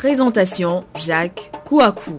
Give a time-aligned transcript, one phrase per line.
[0.00, 2.18] Présentation Jacques Kouakou.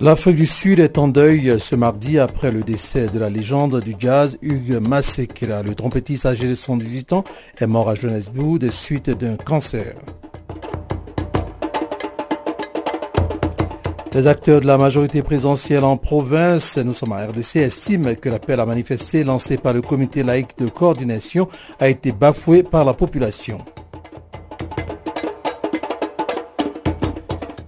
[0.00, 3.96] L'Afrique du Sud est en deuil ce mardi après le décès de la légende du
[3.98, 5.64] jazz Hugues Masekela.
[5.64, 7.24] Le trompettiste âgé de 118 ans
[7.60, 9.96] est mort à Johannesburg de suite d'un cancer.
[14.14, 18.60] Les acteurs de la majorité présidentielle en province, nous sommes à RDC, estiment que l'appel
[18.60, 21.48] à manifester lancé par le comité laïque de coordination
[21.80, 23.62] a été bafoué par la population.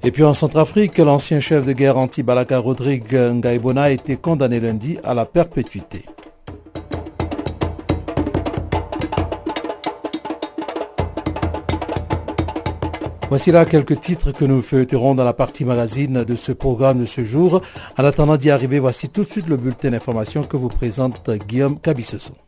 [0.02, 4.98] Et puis en Centrafrique, l'ancien chef de guerre anti-Balaka Rodrigue Ngaibona a été condamné lundi
[5.02, 6.04] à la perpétuité.
[13.34, 17.04] Voici là quelques titres que nous feuilleterons dans la partie magazine de ce programme de
[17.04, 17.62] ce jour.
[17.98, 21.80] En attendant d'y arriver, voici tout de suite le bulletin d'information que vous présente Guillaume
[21.80, 22.43] Cabissoso.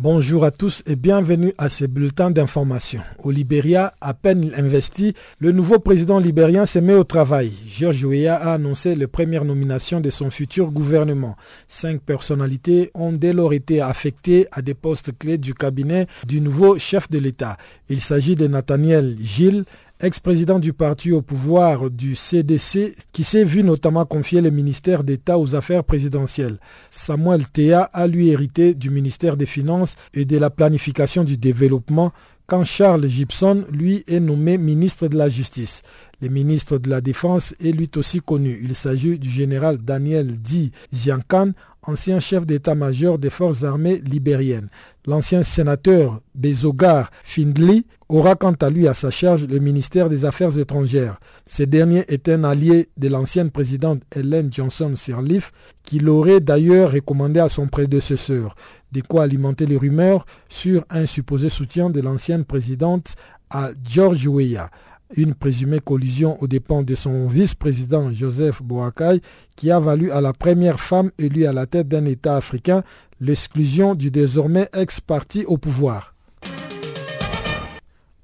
[0.00, 3.00] Bonjour à tous et bienvenue à ce bulletin d'information.
[3.18, 7.52] Au Libéria, à peine investi, le nouveau président libérien se met au travail.
[7.66, 11.34] George Weah a annoncé les premières nominations de son futur gouvernement.
[11.66, 16.78] Cinq personnalités ont dès lors été affectées à des postes clés du cabinet du nouveau
[16.78, 17.56] chef de l'État.
[17.88, 19.64] Il s'agit de Nathaniel Gilles,
[20.00, 25.38] ex-président du parti au pouvoir du CDC, qui s'est vu notamment confier le ministère d'État
[25.38, 26.60] aux affaires présidentielles.
[26.88, 32.12] Samuel Théa a lui hérité du ministère des Finances et de la planification du développement,
[32.46, 35.82] quand Charles Gibson, lui, est nommé ministre de la Justice.
[36.22, 38.58] Le ministre de la Défense est lui aussi connu.
[38.62, 44.68] Il s'agit du général Daniel Di Ziankan, ancien chef d'état-major des forces armées libériennes.
[45.06, 50.56] L'ancien sénateur Bezogar Findley aura quant à lui à sa charge le ministère des Affaires
[50.58, 51.20] étrangères.
[51.46, 55.52] Ce dernier est un allié de l'ancienne présidente Helen Johnson Sirleaf,
[55.82, 58.54] qui l'aurait d'ailleurs recommandé à son prédécesseur,
[58.92, 63.14] de quoi alimenter les rumeurs sur un supposé soutien de l'ancienne présidente
[63.50, 64.70] à George Weah
[65.16, 69.22] une présumée collision aux dépens de son vice-président Joseph Boakai,
[69.56, 72.82] qui a valu à la première femme élue à la tête d'un État africain
[73.20, 76.14] l'exclusion du désormais ex-parti au pouvoir.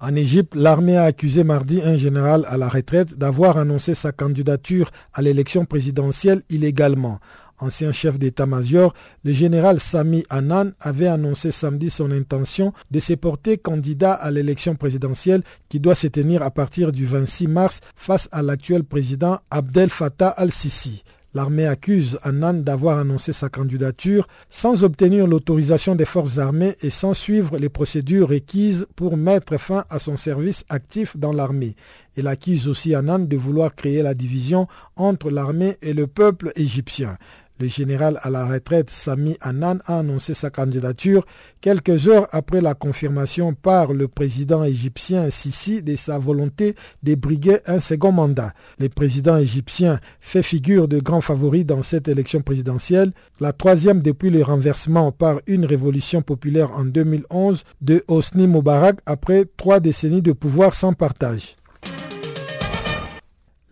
[0.07, 4.91] En Égypte, l'armée a accusé mardi un général à la retraite d'avoir annoncé sa candidature
[5.15, 7.21] à l'élection présidentielle illégalement.
[7.59, 8.93] Ancien chef d'état-major,
[9.25, 14.75] le général Sami Anan avait annoncé samedi son intention de se porter candidat à l'élection
[14.75, 19.89] présidentielle qui doit se tenir à partir du 26 mars face à l'actuel président Abdel
[19.89, 21.03] Fattah al-Sisi.
[21.34, 27.12] L'armée accuse Annan d'avoir annoncé sa candidature sans obtenir l'autorisation des forces armées et sans
[27.12, 31.75] suivre les procédures requises pour mettre fin à son service actif dans l'armée.
[32.17, 37.19] Elle accuse aussi Annan de vouloir créer la division entre l'armée et le peuple égyptien.
[37.61, 41.25] Le général à la retraite Sami Annan a annoncé sa candidature
[41.61, 47.59] quelques heures après la confirmation par le président égyptien Sisi de sa volonté de briguer
[47.67, 48.55] un second mandat.
[48.81, 54.31] Le président égyptien fait figure de grand favori dans cette élection présidentielle, la troisième depuis
[54.31, 60.33] le renversement par une révolution populaire en 2011 de Hosni Moubarak après trois décennies de
[60.33, 61.55] pouvoir sans partage.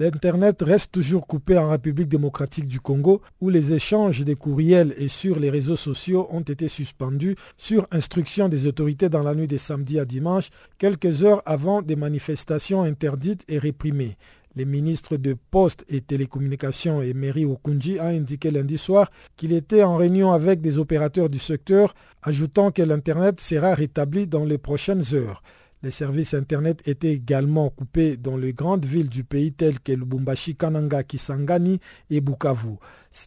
[0.02, 5.06] L'Internet reste toujours coupé en République démocratique du Congo où les échanges des courriels et
[5.06, 9.58] sur les réseaux sociaux ont été suspendus sur instruction des autorités dans la nuit de
[9.58, 14.16] samedi à dimanche, quelques heures avant des manifestations interdites et réprimées.
[14.56, 19.96] Le ministre de Poste et Télécommunications, Emery Okunji, a indiqué lundi soir qu'il était en
[19.96, 25.44] réunion avec des opérateurs du secteur, ajoutant que l'Internet sera rétabli dans les prochaines heures.
[25.82, 30.54] Les services Internet étaient également coupés dans les grandes villes du pays telles que Lubumbashi,
[30.54, 32.76] Kananga, Kisangani et Bukavu.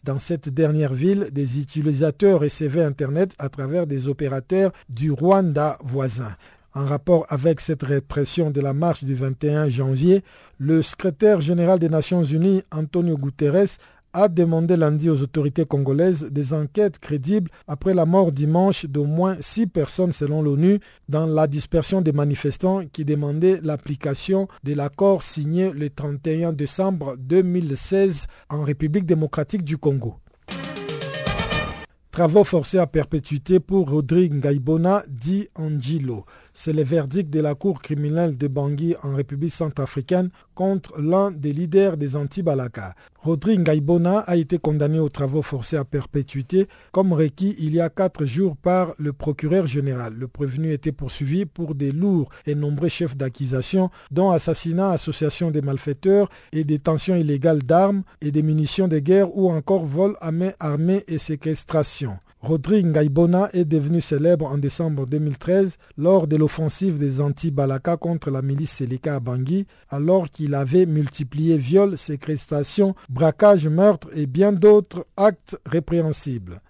[0.04, 6.34] Dans cette dernière ville, des utilisateurs recevaient Internet à travers des opérateurs du Rwanda voisin.
[6.74, 10.22] En rapport avec cette répression de la marche du 21 janvier,
[10.58, 13.78] le secrétaire général des Nations Unies, Antonio Guterres,
[14.16, 19.36] a demandé lundi aux autorités congolaises des enquêtes crédibles après la mort dimanche d'au moins
[19.40, 20.80] six personnes selon l'ONU
[21.10, 28.26] dans la dispersion des manifestants qui demandaient l'application de l'accord signé le 31 décembre 2016
[28.48, 30.14] en République démocratique du Congo.
[32.10, 36.24] Travaux forcés à perpétuité pour Rodrigue Ngaibona, dit Angelo.
[36.58, 41.52] C'est le verdict de la Cour criminelle de Bangui en République centrafricaine contre l'un des
[41.52, 42.94] leaders des anti-Balaka.
[43.20, 47.90] Rodrigue Ngaibona a été condamné aux travaux forcés à perpétuité comme requis il y a
[47.90, 50.14] quatre jours par le procureur général.
[50.14, 55.60] Le prévenu était poursuivi pour des lourds et nombreux chefs d'accusation dont assassinat, association des
[55.60, 60.52] malfaiteurs et détention illégale d'armes et des munitions de guerre ou encore vol à main
[60.58, 62.16] armée et séquestration.
[62.40, 68.42] Rodrigue Ngaibona est devenu célèbre en décembre 2013 lors de l'offensive des anti-Balaka contre la
[68.42, 75.06] milice Seleka à Bangui, alors qu'il avait multiplié viols, séquestrations, braquages, meurtres et bien d'autres
[75.16, 76.60] actes répréhensibles.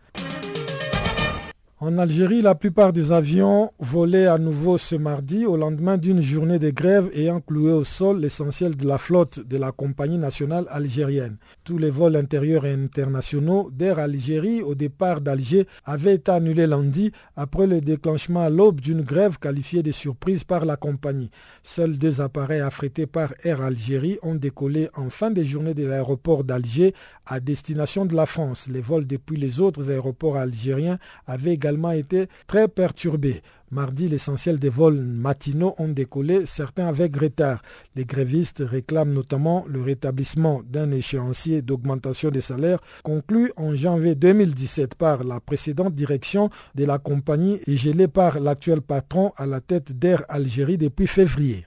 [1.79, 6.59] En Algérie, la plupart des avions volaient à nouveau ce mardi au lendemain d'une journée
[6.59, 11.37] de grève ayant cloué au sol l'essentiel de la flotte de la compagnie nationale algérienne.
[11.65, 17.13] Tous les vols intérieurs et internationaux d'Air Algérie au départ d'Alger avaient été annulés lundi
[17.37, 21.31] après le déclenchement à l'aube d'une grève qualifiée de surprise par la compagnie.
[21.63, 26.43] Seuls deux appareils affrétés par Air Algérie ont décollé en fin de journée de l'aéroport
[26.43, 26.95] d'Alger
[27.27, 28.67] à destination de la France.
[28.67, 31.59] Les vols depuis les autres aéroports algériens avaient
[31.95, 33.43] été très perturbés.
[33.73, 37.63] Mardi, l'essentiel des vols matinaux ont décollé, certains avec retard.
[37.97, 44.95] Les grévistes réclament notamment le rétablissement d'un échéancier d'augmentation des salaires conclu en janvier 2017
[44.95, 49.99] par la précédente direction de la compagnie et gelé par l'actuel patron à la tête
[49.99, 51.67] d'Air Algérie depuis février.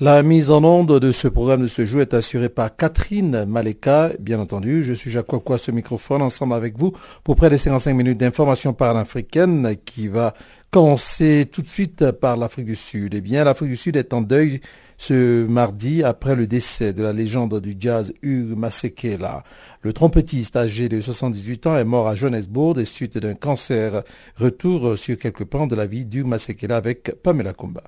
[0.00, 4.12] La mise en onde de ce programme de ce jour est assurée par Catherine Maleka.
[4.18, 6.92] Bien entendu, je suis Jacques Quoi ce microphone ensemble avec vous
[7.22, 10.32] pour près de 55 minutes d'information africaine qui va
[10.70, 13.12] commencer tout de suite par l'Afrique du Sud.
[13.12, 14.62] Eh bien, l'Afrique du Sud est en deuil
[14.96, 19.44] ce mardi après le décès de la légende du jazz Hugues Masekela.
[19.82, 24.04] Le trompettiste âgé de 78 ans est mort à Johannesburg des suites d'un cancer.
[24.36, 27.82] Retour sur quelques plans de la vie d'Hugues Masekela avec Pamela Kumba.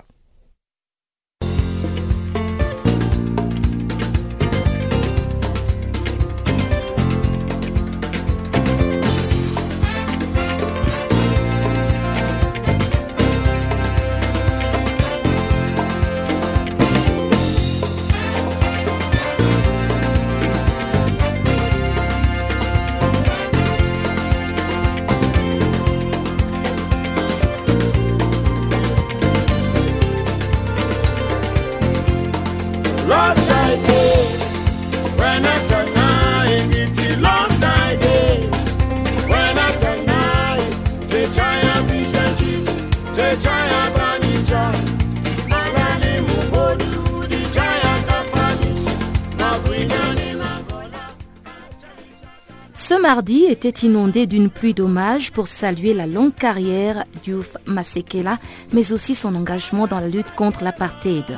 [53.05, 58.39] Mardi était inondé d'une pluie d'hommages pour saluer la longue carrière d'Youf Masekela,
[58.73, 61.37] mais aussi son engagement dans la lutte contre l'apartheid.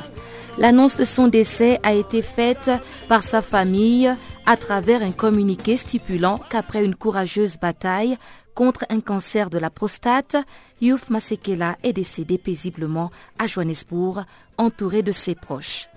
[0.56, 2.70] L'annonce de son décès a été faite
[3.06, 4.10] par sa famille
[4.46, 8.16] à travers un communiqué stipulant qu'après une courageuse bataille
[8.54, 10.36] contre un cancer de la prostate,
[10.80, 14.24] Youf Masekela est décédé paisiblement à Johannesburg,
[14.56, 15.90] entouré de ses proches.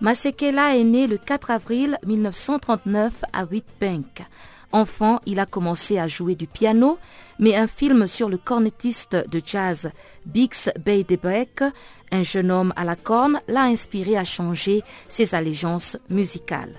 [0.00, 4.22] Masekela est né le 4 avril 1939 à Witbank.
[4.72, 6.98] Enfant, il a commencé à jouer du piano,
[7.38, 9.90] mais un film sur le cornettiste de jazz
[10.26, 11.64] Bix Beiderbecke,
[12.12, 16.74] un jeune homme à la corne, l'a inspiré à changer ses allégeances musicales.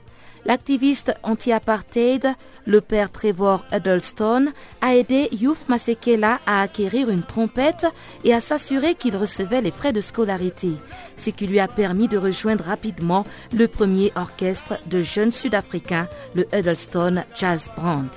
[0.49, 2.33] L'activiste anti-apartheid,
[2.65, 4.47] le père Trevor Huddleston,
[4.81, 7.85] a aidé Youf Masekela à acquérir une trompette
[8.23, 10.71] et à s'assurer qu'il recevait les frais de scolarité,
[11.17, 16.47] ce qui lui a permis de rejoindre rapidement le premier orchestre de jeunes Sud-Africains, le
[16.51, 18.07] Huddleston Jazz Band.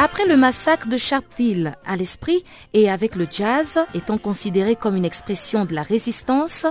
[0.00, 5.04] Après le massacre de Sharpeville à l'esprit et avec le jazz étant considéré comme une
[5.04, 6.66] expression de la résistance,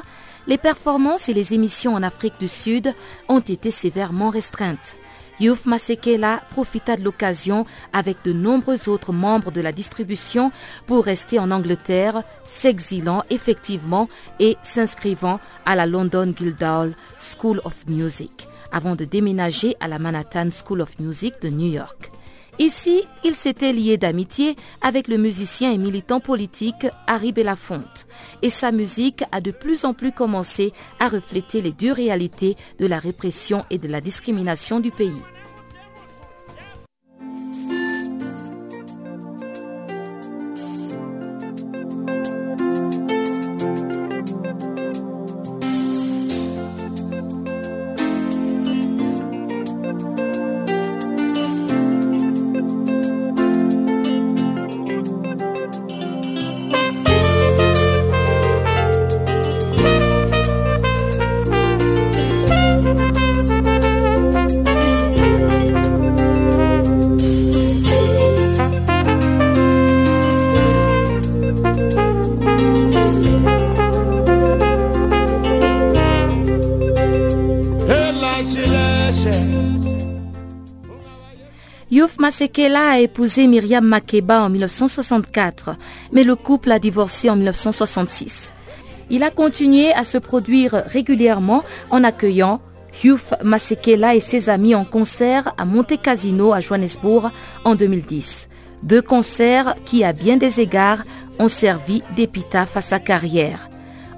[0.47, 2.93] les performances et les émissions en Afrique du Sud
[3.27, 4.95] ont été sévèrement restreintes.
[5.41, 10.53] Youf Masekela profita de l'occasion avec de nombreux autres membres de la distribution
[10.85, 14.07] pour rester en Angleterre, s'exilant effectivement
[14.39, 20.47] et s'inscrivant à la London Guildhall School of Music avant de déménager à la Manhattan
[20.49, 22.11] School of Music de New York.
[22.59, 28.07] Ici, il s'était lié d'amitié avec le musicien et militant politique Harry Belafonte,
[28.41, 32.87] et sa musique a de plus en plus commencé à refléter les dures réalités de
[32.87, 35.21] la répression et de la discrimination du pays.
[82.47, 85.75] Masekela a épousé Myriam Makeba en 1964,
[86.13, 88.53] mais le couple a divorcé en 1966.
[89.09, 92.61] Il a continué à se produire régulièrement en accueillant
[93.03, 97.31] Hugh Masekela et ses amis en concert à Monte Casino à Johannesburg
[97.65, 98.47] en 2010.
[98.81, 101.03] Deux concerts qui, à bien des égards,
[101.39, 103.67] ont servi d'épitaphe à sa carrière.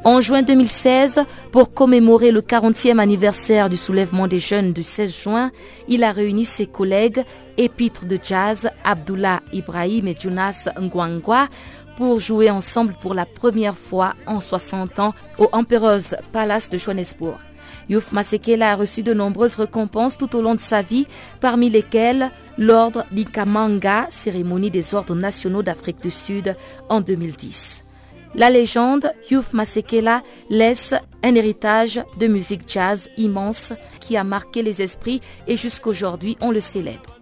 [0.05, 5.51] En juin 2016, pour commémorer le 40e anniversaire du soulèvement des jeunes du 16 juin,
[5.89, 7.25] il a réuni ses collègues
[7.59, 11.49] épîtres de jazz Abdullah Ibrahim et Jonas Ngwangwa
[11.97, 17.37] pour jouer ensemble pour la première fois en 60 ans au Emperor's Palace de Johannesburg.
[17.89, 21.07] Youf Masekela a reçu de nombreuses récompenses tout au long de sa vie,
[21.41, 26.55] parmi lesquelles l'ordre d'Ikamanga, cérémonie des ordres nationaux d'Afrique du Sud
[26.87, 27.83] en 2010.
[28.35, 34.81] La légende Youf Masekela laisse un héritage de musique jazz immense qui a marqué les
[34.81, 37.18] esprits et jusqu'aujourd'hui on le célèbre.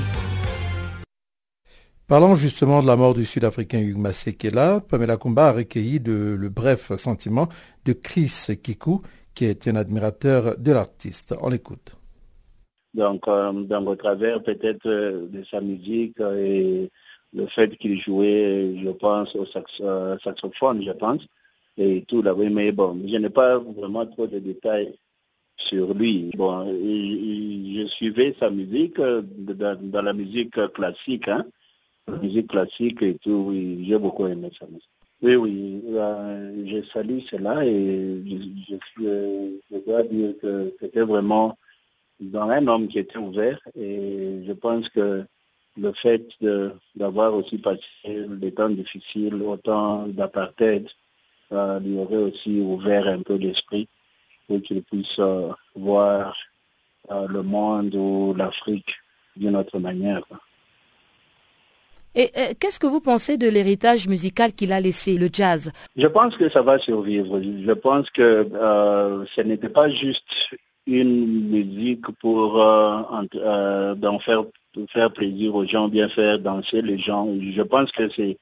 [2.07, 4.83] Parlons justement de la mort du Sud-Africain Hugues Masekela.
[4.87, 7.49] Pamela Kumba a recueilli de, le bref sentiment
[7.87, 9.01] de Chris Kiku,
[9.35, 11.35] qui est un admirateur de l'artiste.
[11.41, 11.97] On l'écoute.
[12.95, 16.91] Donc, euh, dans au travers peut-être euh, de sa musique et
[17.33, 19.47] le fait qu'il jouait, je pense, au
[19.81, 21.23] euh, saxophone, je pense,
[21.79, 24.95] et tout là, oui, mais bon, je n'ai pas vraiment trop de détails
[25.57, 26.31] sur lui.
[26.37, 31.47] Bon, je suivais sa musique dans, la musique classique, hein,
[32.07, 34.89] la musique classique et tout, oui, j'ai beaucoup aimé sa musique.
[35.23, 35.83] Oui, oui,
[36.67, 38.77] je salue cela et je,
[39.71, 41.57] je dois dire que c'était vraiment
[42.31, 45.25] dans un homme qui était ouvert et je pense que
[45.77, 46.27] le fait
[46.95, 50.87] d'avoir aussi passé des temps difficiles, autant d'apartheid,
[51.53, 53.89] euh, lui aurait aussi ouvert un peu l'esprit
[54.47, 56.37] pour qu'il puisse euh, voir
[57.11, 58.97] euh, le monde ou l'Afrique
[59.37, 60.23] d'une autre manière.
[62.15, 65.73] Et qu'est-ce que vous pensez de l'héritage musical qu'il a laissé, le jazz?
[65.97, 67.41] Je pense que ça va survivre.
[67.41, 68.47] Je pense que
[69.35, 70.51] ce n'était pas juste
[70.87, 73.03] une musique pour euh,
[73.37, 74.45] euh faire,
[74.89, 77.29] faire plaisir aux gens, bien faire danser les gens.
[77.41, 78.39] Je pense que c'est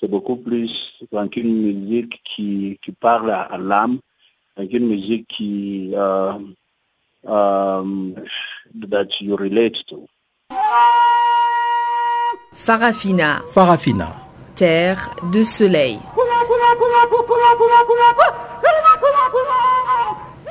[0.00, 0.98] c'est beaucoup plus
[1.30, 4.00] qu'une musique qui, qui parle à, l'âme
[4.56, 5.94] donc une musique qui
[7.24, 8.16] um,
[8.74, 10.08] that you relate to.
[12.54, 13.42] Farafina.
[13.48, 14.16] Farafina.
[14.54, 15.98] Terre de soleil.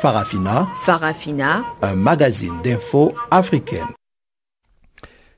[0.01, 0.67] Farafina.
[0.81, 1.63] Farafina.
[1.83, 3.85] Un magazine d'infos africaine.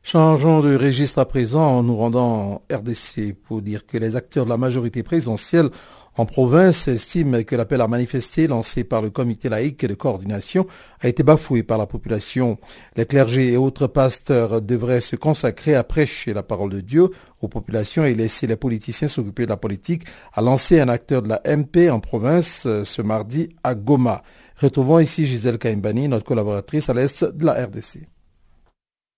[0.04, 4.50] Changeons de registre à présent en nous rendant RDC pour dire que les acteurs de
[4.50, 5.70] la majorité présidentielle
[6.16, 10.66] en province estiment que l'appel à manifester lancé par le comité laïque de coordination
[11.02, 12.58] a été bafoué par la population.
[12.96, 17.10] Les clergés et autres pasteurs devraient se consacrer à prêcher la parole de Dieu
[17.42, 21.28] aux populations et laisser les politiciens s'occuper de la politique, a lancé un acteur de
[21.28, 24.24] la MP en province ce mardi à Goma.
[24.64, 28.08] Retrouvons ici Gisèle Kaimbani, notre collaboratrice à l'est de la RDC.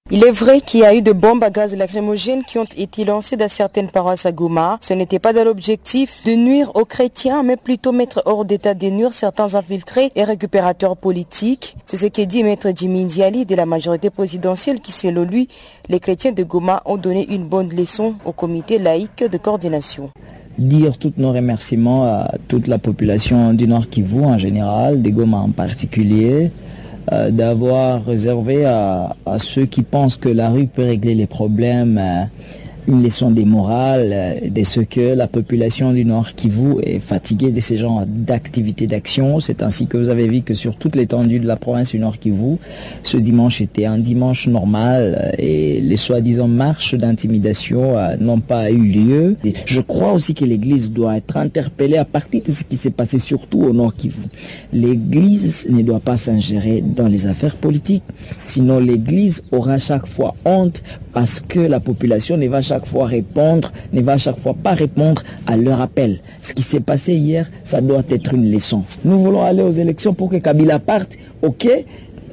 [0.10, 3.06] Il est vrai qu'il y a eu de bombes à gaz lacrymogènes qui ont été
[3.06, 4.80] lancées dans certaines paroisses à Goma.
[4.82, 8.88] Ce n'était pas dans l'objectif de nuire aux chrétiens, mais plutôt mettre hors d'état de
[8.88, 11.78] nuire certains infiltrés et récupérateurs politiques.
[11.86, 15.48] C'est ce qu'a dit Maître Jimmy Ndiali de la majorité présidentielle qui, selon lui,
[15.90, 20.10] les chrétiens de Goma ont donné une bonne leçon au comité laïque de coordination
[20.58, 25.38] dire tous nos remerciements à toute la population du Nord Kivu en général, des Goma
[25.38, 26.52] en particulier,
[27.12, 32.24] euh, d'avoir réservé à, ceux qui pensent que la rue peut régler les problèmes euh,
[32.88, 37.51] une leçon des morales, euh, de ce que la population du Nord Kivu est fatiguée
[37.51, 39.39] de ces genres d'activités d'action.
[39.39, 42.20] C'est ainsi que vous avez vu que sur toute l'étendue de la province du Nord
[42.20, 42.58] Kivu,
[43.04, 48.72] ce dimanche était un dimanche normal euh, et les soi-disant marches d'intimidation euh, n'ont pas
[48.72, 49.38] eu lieu.
[49.65, 53.20] je crois aussi que l'Église doit être interpellée à partir de ce qui s'est passé
[53.20, 54.24] surtout au Nord Kivu.
[54.74, 58.04] L'Église ne doit pas s'ingérer dans les affaires politiques,
[58.44, 60.84] sinon l'Église aura chaque fois honte
[61.16, 65.24] parce que la population ne va chaque fois répondre, ne va chaque fois pas répondre
[65.48, 66.20] à leur appel.
[66.42, 68.84] Ce qui s'est passé hier, ça doit être une leçon.
[69.06, 71.70] Nous voulons aller aux élections pour que Kabila parte, ok,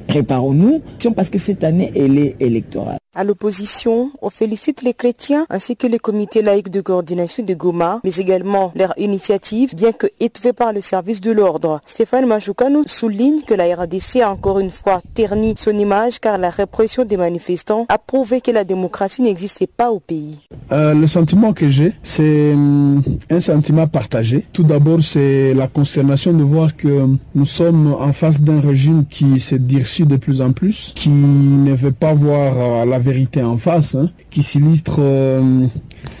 [0.07, 0.81] préparons-nous,
[1.15, 2.97] parce que cette année, elle est électorale.
[3.15, 7.99] À l'opposition, on félicite les chrétiens ainsi que les comités laïcs de coordination de Goma,
[8.03, 11.79] mais également leur initiative, bien que étouffée par le service de l'ordre.
[11.85, 12.25] Stéphane
[12.71, 17.05] nous souligne que la RDC a encore une fois terni son image car la répression
[17.05, 20.39] des manifestants a prouvé que la démocratie n'existait pas au pays.
[20.71, 24.47] Euh, le sentiment que j'ai, c'est hum, un sentiment partagé.
[24.53, 29.39] Tout d'abord, c'est la consternation de voir que nous sommes en face d'un régime qui
[29.39, 33.57] s'est durci de plus en plus, qui ne veut pas voir euh, la vérité en
[33.57, 35.67] face, hein, qui s'illustre euh,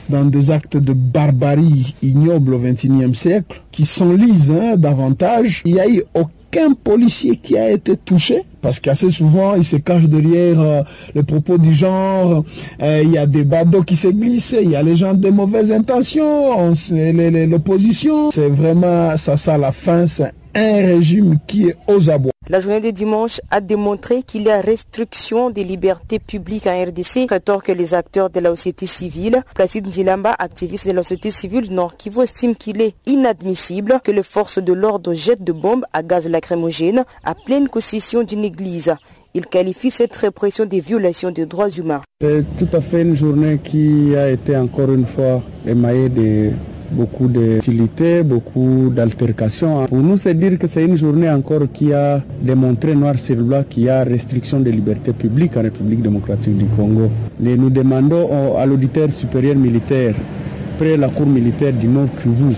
[0.09, 5.61] dans des actes de barbarie ignobles au XXIe siècle, qui s'enlisent hein, davantage.
[5.65, 9.75] Il n'y a eu aucun policier qui a été touché, parce qu'assez souvent, il se
[9.75, 10.81] cache derrière euh,
[11.13, 12.43] les propos du genre,
[12.81, 15.29] euh, il y a des badauds qui se glissent, il y a les gens de
[15.29, 18.31] mauvaises intentions, l'opposition.
[18.31, 22.33] C'est vraiment ça, ça la fin, c'est un régime qui est aux abois.
[22.49, 27.27] La journée de dimanche a démontré qu'il y a restriction des libertés publiques en RDC,
[27.27, 29.43] que les acteurs de la société civile.
[29.55, 34.23] Placide Ndilamba, activiste de la société civile Nord Kivu, estime qu'il est inadmissible que les
[34.23, 38.43] forces de l'ordre jettent de bombes à gaz lacrymogène à pleine concession d'une
[39.35, 42.01] Il qualifie cette répression des violations des droits humains.
[42.21, 46.51] C'est tout à fait une journée qui a été encore une fois émaillée de
[46.91, 49.85] beaucoup d'utilité, beaucoup d'altercations.
[49.87, 53.63] Pour nous, c'est dire que c'est une journée encore qui a démontré noir sur blanc
[53.67, 57.09] qu'il y a restriction des libertés publiques en République démocratique du Congo.
[57.39, 60.13] Nous demandons à l'auditeur supérieur militaire,
[60.77, 62.53] près la cour militaire du Nord Kivu,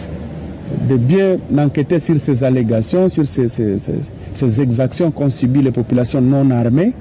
[0.90, 3.78] de bien enquêter sur ces allégations, sur ces, ces
[4.44, 6.94] exactions qu'ont subies les populations non armées,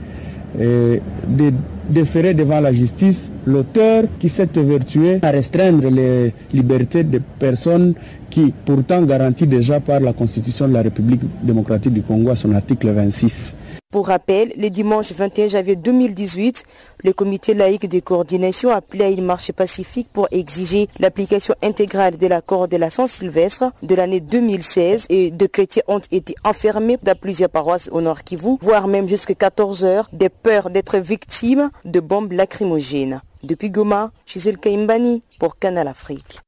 [0.58, 1.52] de
[1.90, 7.94] déférer devant la justice l'auteur qui s'est évertué à restreindre les libertés des personnes
[8.30, 12.54] qui, pourtant garanties déjà par la Constitution de la République démocratique du Congo à son
[12.54, 13.54] article 26.
[13.90, 16.64] Pour rappel, le dimanche 21 janvier 2018,
[17.04, 22.16] le comité laïque de coordination a appelé à une marche pacifique pour exiger l'application intégrale
[22.18, 27.16] de l'accord de la Saint-Sylvestre de l'année 2016 et de chrétiens ont été enfermés dans
[27.16, 32.00] plusieurs paroisses au Nord Kivu, voire même jusqu'à 14 heures, des peurs d'être victimes de
[32.00, 33.20] bombes lacrymogènes.
[33.42, 36.40] Depuis Goma, Gisèle Kaimbani pour Canal Afrique.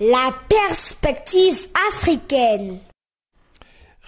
[0.00, 2.78] La perspective africaine.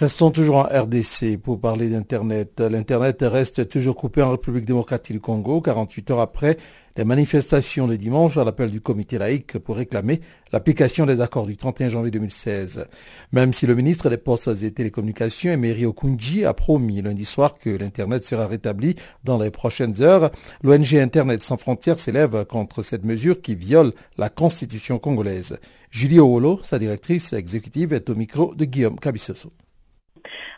[0.00, 2.58] Restons toujours en RDC pour parler d'Internet.
[2.60, 6.56] L'Internet reste toujours coupé en République démocratique du Congo 48 heures après
[6.96, 10.22] les manifestations de dimanche à l'appel du comité laïque pour réclamer
[10.54, 12.86] l'application des accords du 31 janvier 2016.
[13.32, 17.68] Même si le ministre des Postes et Télécommunications, Emery Okunji, a promis lundi soir que
[17.68, 20.30] l'Internet sera rétabli dans les prochaines heures,
[20.62, 25.58] l'ONG Internet sans frontières s'élève contre cette mesure qui viole la constitution congolaise.
[25.90, 29.52] Julie Owolo, sa directrice exécutive, est au micro de Guillaume Cabissoso.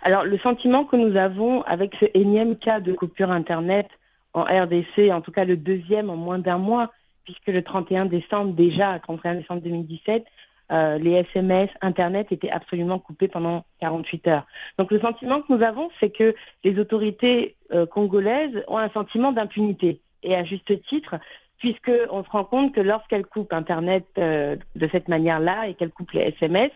[0.02, 3.88] Alors le sentiment que nous avons avec ce énième cas de coupure Internet
[4.34, 6.90] en RDC, en tout cas le deuxième en moins d'un mois,
[7.24, 10.24] puisque le 31 décembre déjà, 31 décembre 2017,
[10.72, 14.46] euh, les SMS, Internet étaient absolument coupés pendant 48 heures.
[14.78, 19.32] Donc le sentiment que nous avons, c'est que les autorités euh, congolaises ont un sentiment
[19.32, 20.00] d'impunité.
[20.22, 21.16] Et à juste titre,
[21.62, 26.10] puisqu'on se rend compte que lorsqu'elle coupe Internet euh, de cette manière-là et qu'elle coupe
[26.10, 26.70] les SMS,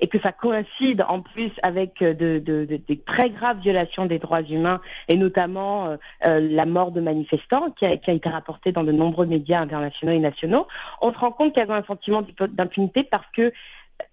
[0.00, 4.42] et que ça coïncide en plus avec euh, de, des très graves violations des droits
[4.42, 9.26] humains, et notamment euh, la mort de manifestants qui a, été rapportée dans de nombreux
[9.26, 10.66] médias internationaux et nationaux,
[11.00, 13.52] on se rend compte qu'elles ont un sentiment d'impunité parce que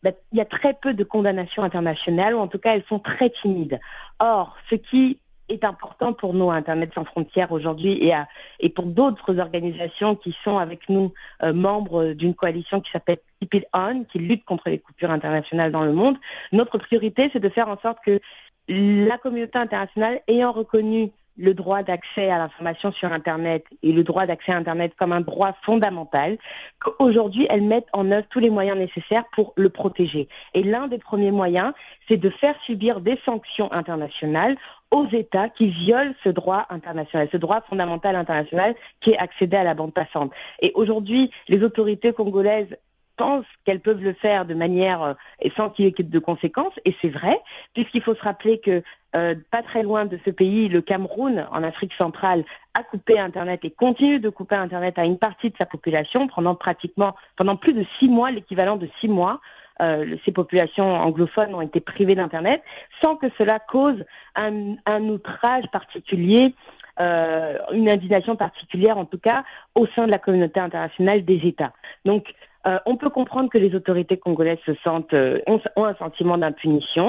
[0.04, 3.00] bah, il y a très peu de condamnations internationales, ou en tout cas elles sont
[3.00, 3.80] très timides.
[4.20, 5.18] Or, ce qui
[5.50, 8.14] est important pour nous, Internet sans frontières aujourd'hui, et,
[8.60, 13.54] et pour d'autres organisations qui sont avec nous euh, membres d'une coalition qui s'appelle Keep
[13.56, 16.18] It On, qui lutte contre les coupures internationales dans le monde.
[16.52, 18.20] Notre priorité, c'est de faire en sorte que
[18.68, 24.26] la communauté internationale, ayant reconnu le droit d'accès à l'information sur Internet et le droit
[24.26, 26.38] d'accès à Internet comme un droit fondamental,
[26.80, 30.28] qu'aujourd'hui, elles mettent en œuvre tous les moyens nécessaires pour le protéger.
[30.54, 31.72] Et l'un des premiers moyens,
[32.08, 34.58] c'est de faire subir des sanctions internationales
[34.92, 39.64] aux États qui violent ce droit international, ce droit fondamental international qui est accédé à
[39.64, 40.32] la bande passante.
[40.62, 42.76] Et aujourd'hui, les autorités congolaises
[43.20, 45.14] pensent qu'elles peuvent le faire de manière euh,
[45.56, 47.38] sans qu'il y ait de conséquences, et c'est vrai,
[47.74, 48.82] puisqu'il faut se rappeler que
[49.16, 53.60] euh, pas très loin de ce pays, le Cameroun, en Afrique centrale, a coupé Internet
[53.64, 57.74] et continue de couper Internet à une partie de sa population pendant pratiquement, pendant plus
[57.74, 59.42] de six mois, l'équivalent de six mois.
[59.82, 62.62] Euh, ces populations anglophones ont été privées d'Internet,
[63.02, 64.04] sans que cela cause
[64.36, 66.54] un, outrage particulier,
[67.00, 69.44] euh, une indignation particulière en tout cas,
[69.76, 71.74] au sein de la communauté internationale des États.
[72.06, 72.34] Donc,
[72.68, 75.16] euh, on peut comprendre que les autorités congolaises se sentent
[75.48, 77.02] ont, un sentiment d'impunité,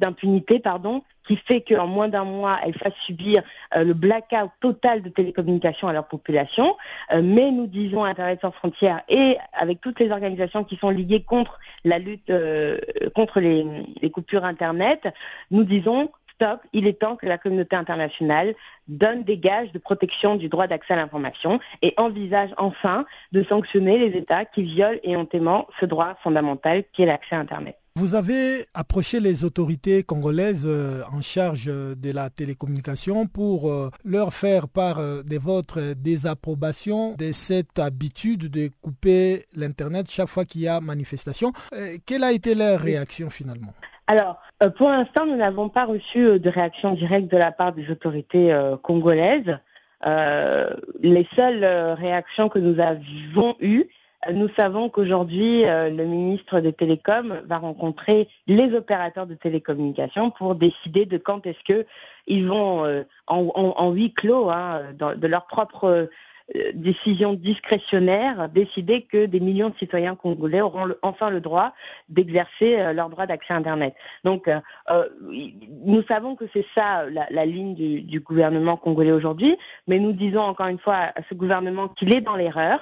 [0.00, 3.42] d'impunité, pardon, qui fait qu'en moins d'un mois, elles fassent subir
[3.76, 6.76] euh, le blackout total de télécommunications à leur population.
[7.12, 11.22] Euh, mais nous disons Internet sans frontières et avec toutes les organisations qui sont liées
[11.22, 12.78] contre la lutte euh,
[13.14, 13.64] contre les,
[14.10, 15.08] coupures Internet,
[15.52, 18.54] nous disons stop, il est temps que la communauté internationale
[18.88, 23.98] donne des gages de protection du droit d'accès à l'information et envisage enfin de sanctionner
[23.98, 27.79] les États qui violent éhontément ce droit fondamental qui est l'accès à Internet.
[28.00, 33.90] Vous avez approché les autorités congolaises euh, en charge euh, de la télécommunication pour euh,
[34.06, 40.62] leur faire part de votre désapprobation de cette habitude de couper l'Internet chaque fois qu'il
[40.62, 41.52] y a manifestation.
[42.06, 43.74] Quelle a été leur réaction finalement?
[44.06, 44.40] Alors,
[44.78, 49.58] pour l'instant, nous n'avons pas reçu de réaction directe de la part des autorités congolaises.
[50.06, 51.64] les seules
[51.98, 53.90] réactions que nous avons eues,
[54.32, 60.54] nous savons qu'aujourd'hui, euh, le ministre des Télécoms va rencontrer les opérateurs de télécommunications pour
[60.54, 61.86] décider de quand est-ce que
[62.26, 66.06] ils vont, euh, en, huis clos, hein, de leur propre euh,
[66.74, 71.72] décision discrétionnaire, décider que des millions de citoyens congolais auront enfin le droit
[72.08, 73.94] d'exercer leur droit d'accès à Internet.
[74.24, 74.50] Donc,
[75.84, 79.56] nous savons que c'est ça la, ligne du, du, gouvernement congolais aujourd'hui,
[79.86, 82.80] mais nous disons encore une fois à ce gouvernement qu'il est dans l'erreur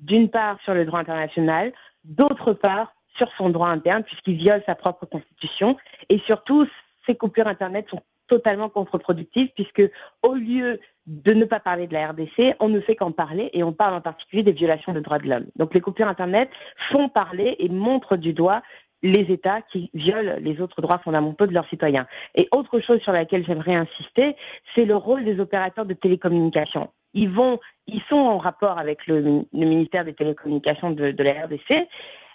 [0.00, 1.72] d'une part sur le droit international,
[2.04, 5.76] d'autre part sur son droit interne, puisqu'il viole sa propre constitution.
[6.08, 6.66] Et surtout,
[7.06, 9.90] ces coupures Internet sont totalement contre-productives, puisque
[10.22, 13.62] au lieu de ne pas parler de la RDC, on ne fait qu'en parler, et
[13.64, 15.46] on parle en particulier des violations des droits de l'homme.
[15.56, 18.62] Donc les coupures Internet font parler et montrent du doigt
[19.02, 22.06] les États qui violent les autres droits fondamentaux de leurs citoyens.
[22.34, 24.36] Et autre chose sur laquelle j'aimerais insister,
[24.74, 30.14] c'est le rôle des opérateurs de télécommunications ils sont en rapport avec le, ministère des
[30.14, 31.88] Télécommunications de, de, la RDC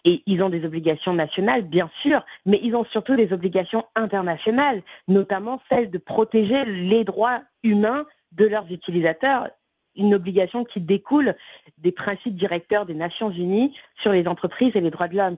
[0.06, 4.82] et ils ont des obligations nationales, bien sûr, mais ils ont surtout des obligations internationales,
[5.08, 9.50] notamment celle de protéger les droits humains de leurs utilisateurs,
[9.96, 11.36] une obligation qui découle
[11.78, 15.38] des principes directeurs des Nations Unies sur les entreprises et les droits de l'homme.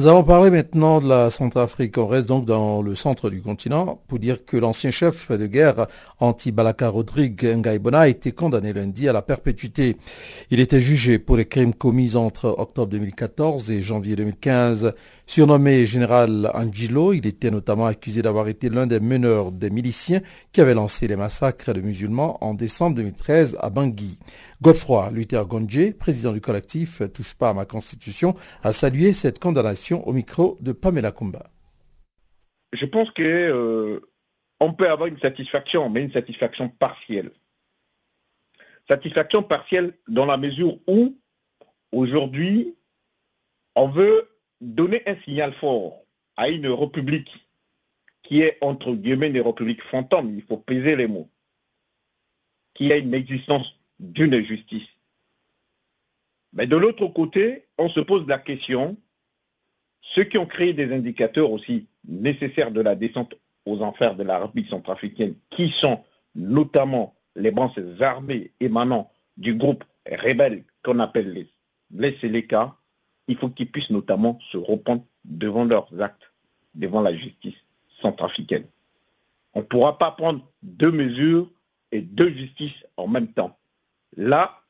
[0.00, 1.98] Nous allons parler maintenant de la Centrafrique.
[1.98, 5.88] On reste donc dans le centre du continent pour dire que l'ancien chef de guerre
[6.20, 9.98] anti-Balaka Rodrigue Ngaibona a été condamné lundi à la perpétuité.
[10.50, 14.94] Il était jugé pour les crimes commis entre octobre 2014 et janvier 2015.
[15.30, 20.60] Surnommé général Angelo, il était notamment accusé d'avoir été l'un des meneurs des miliciens qui
[20.60, 24.18] avaient lancé les massacres de musulmans en décembre 2013 à Bangui.
[24.60, 30.04] Godefroy Luther Gondje, président du collectif Touche pas à ma constitution, a salué cette condamnation
[30.08, 31.48] au micro de Pamela Kumba.
[32.72, 34.00] Je pense que euh,
[34.58, 37.30] on peut avoir une satisfaction, mais une satisfaction partielle.
[38.88, 41.16] Satisfaction partielle dans la mesure où
[41.92, 42.74] aujourd'hui
[43.76, 44.26] on veut
[44.60, 46.02] donner un signal fort
[46.36, 47.30] à une république
[48.22, 51.28] qui est entre guillemets une république fantôme, il faut peser les mots,
[52.74, 54.86] qui a une existence d'une justice.
[56.52, 58.96] Mais de l'autre côté, on se pose la question,
[60.00, 63.34] ceux qui ont créé des indicateurs aussi nécessaires de la descente
[63.66, 69.84] aux enfers de la République centrafricaine, qui sont notamment les branches armées émanant du groupe
[70.06, 71.52] rebelle qu'on appelle les,
[71.90, 72.76] les Séléka,
[73.30, 76.32] il faut qu'ils puissent notamment se reprendre devant leurs actes,
[76.74, 77.54] devant la justice
[78.02, 78.66] centrafricaine.
[79.54, 81.48] On ne pourra pas prendre deux mesures
[81.92, 83.56] et deux justices en même temps.
[84.16, 84.62] Là,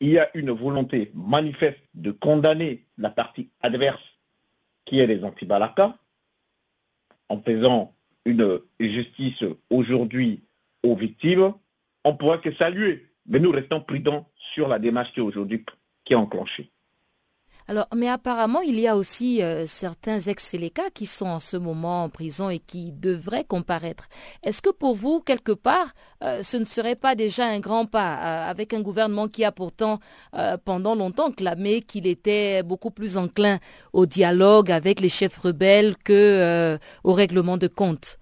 [0.00, 4.02] il y a une volonté manifeste de condamner la partie adverse
[4.86, 5.98] qui est les anti-Balaka
[7.28, 10.42] en faisant une justice aujourd'hui
[10.82, 11.52] aux victimes.
[12.02, 15.66] On pourra que saluer, mais nous restons prudents sur la démarche qui est aujourd'hui
[16.04, 16.70] qui est enclenchée.
[17.70, 22.04] Alors, mais apparemment, il y a aussi euh, certains ex-Séléka qui sont en ce moment
[22.04, 24.08] en prison et qui devraient comparaître.
[24.42, 25.92] Est-ce que pour vous, quelque part,
[26.24, 29.52] euh, ce ne serait pas déjà un grand pas euh, avec un gouvernement qui a
[29.52, 30.00] pourtant
[30.64, 33.58] pendant longtemps clamé qu'il était beaucoup plus enclin
[33.92, 38.18] au dialogue avec les chefs rebelles que au règlement de compte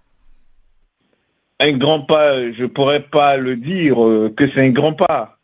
[1.60, 3.96] Un grand pas, je ne pourrais pas le dire
[4.34, 5.38] que c'est un grand pas.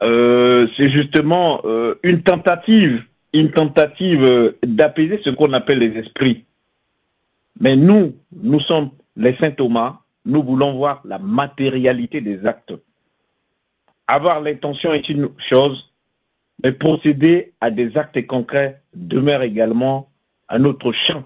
[0.00, 1.60] c'est justement
[2.02, 6.44] une tentative une tentative d'apaiser ce qu'on appelle les esprits.
[7.60, 12.74] Mais nous, nous sommes les Saint Thomas, nous voulons voir la matérialité des actes.
[14.06, 15.92] Avoir l'intention est une chose,
[16.62, 20.10] mais procéder à des actes concrets demeure également
[20.48, 21.24] un autre champ,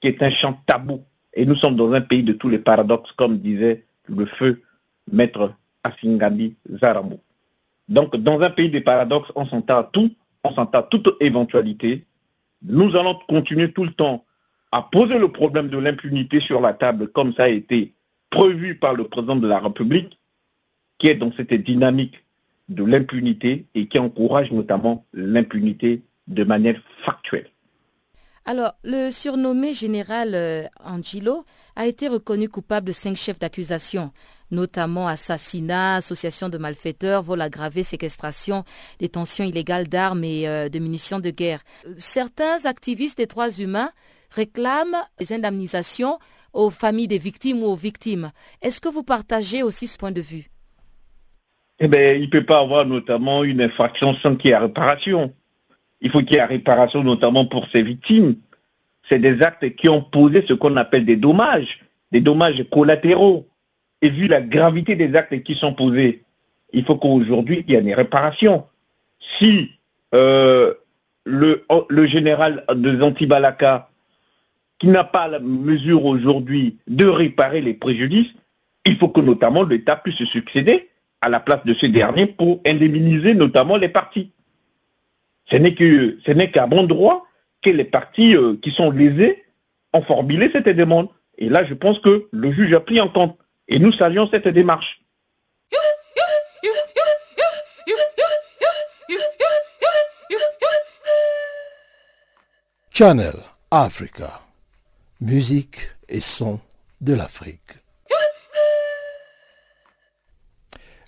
[0.00, 1.02] qui est un champ tabou.
[1.34, 4.62] Et nous sommes dans un pays de tous les paradoxes, comme disait le feu
[5.10, 7.20] maître Asingami Zaramou.
[7.88, 10.10] Donc, dans un pays des paradoxes, on s'entend à tout,
[10.44, 12.04] à toute éventualité.
[12.62, 14.24] Nous allons continuer tout le temps
[14.72, 17.94] à poser le problème de l'impunité sur la table, comme ça a été
[18.30, 20.18] prévu par le président de la République,
[20.98, 22.24] qui est dans cette dynamique
[22.68, 27.50] de l'impunité et qui encourage notamment l'impunité de manière factuelle.
[28.44, 31.44] Alors, le surnommé général euh, Angelo
[31.76, 34.10] a été reconnu coupable de cinq chefs d'accusation,
[34.52, 38.64] notamment assassinat, association de malfaiteurs, vol aggravé, séquestration,
[39.00, 41.60] détention illégale d'armes et euh, de munitions de guerre.
[41.98, 43.90] Certains activistes des droits humains
[44.30, 46.18] réclament des indemnisations
[46.52, 48.30] aux familles des victimes ou aux victimes.
[48.60, 50.50] Est-ce que vous partagez aussi ce point de vue?
[51.80, 55.34] Eh bien, il ne peut pas avoir notamment une infraction sans qu'il y ait réparation.
[56.00, 58.36] Il faut qu'il y ait réparation notamment pour ces victimes.
[59.08, 61.80] C'est des actes qui ont posé ce qu'on appelle des dommages,
[62.12, 63.48] des dommages collatéraux.
[64.02, 66.24] Et vu la gravité des actes qui sont posés,
[66.72, 68.66] il faut qu'aujourd'hui, il y ait une réparation.
[69.18, 69.70] Si
[70.14, 70.74] euh,
[71.24, 73.88] le, le, général de Zantibalaka,
[74.78, 78.30] qui n'a pas la mesure aujourd'hui de réparer les préjudices,
[78.84, 82.60] il faut que notamment l'État puisse se succéder à la place de ce dernier pour
[82.66, 84.32] indemniser notamment les partis.
[85.46, 87.26] Ce n'est qu'à bon droit
[87.62, 89.44] que les partis euh, qui sont lésés
[89.92, 91.08] ont formulé cette demande.
[91.38, 93.38] Et là, je pense que le juge a pris en compte.
[93.72, 95.00] Et nous saluons cette démarche.
[102.92, 103.32] Channel
[103.70, 104.42] Africa.
[105.22, 106.60] Musique et son
[107.00, 107.60] de l'Afrique.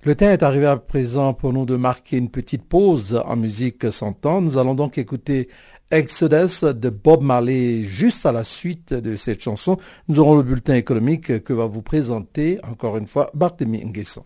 [0.05, 3.93] Le temps est arrivé à présent pour nous de marquer une petite pause en musique
[3.93, 4.41] sans temps.
[4.41, 5.51] Nous allons donc écouter
[5.95, 7.85] Exodus de Bob Marley.
[7.85, 9.79] Juste à la suite de cette chanson,
[10.09, 14.25] nous aurons le bulletin économique que va vous présenter encore une fois Barthélemy Nguesson.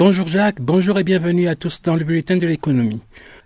[0.00, 3.02] Bonjour Jacques, bonjour et bienvenue à tous dans le bulletin de l'économie.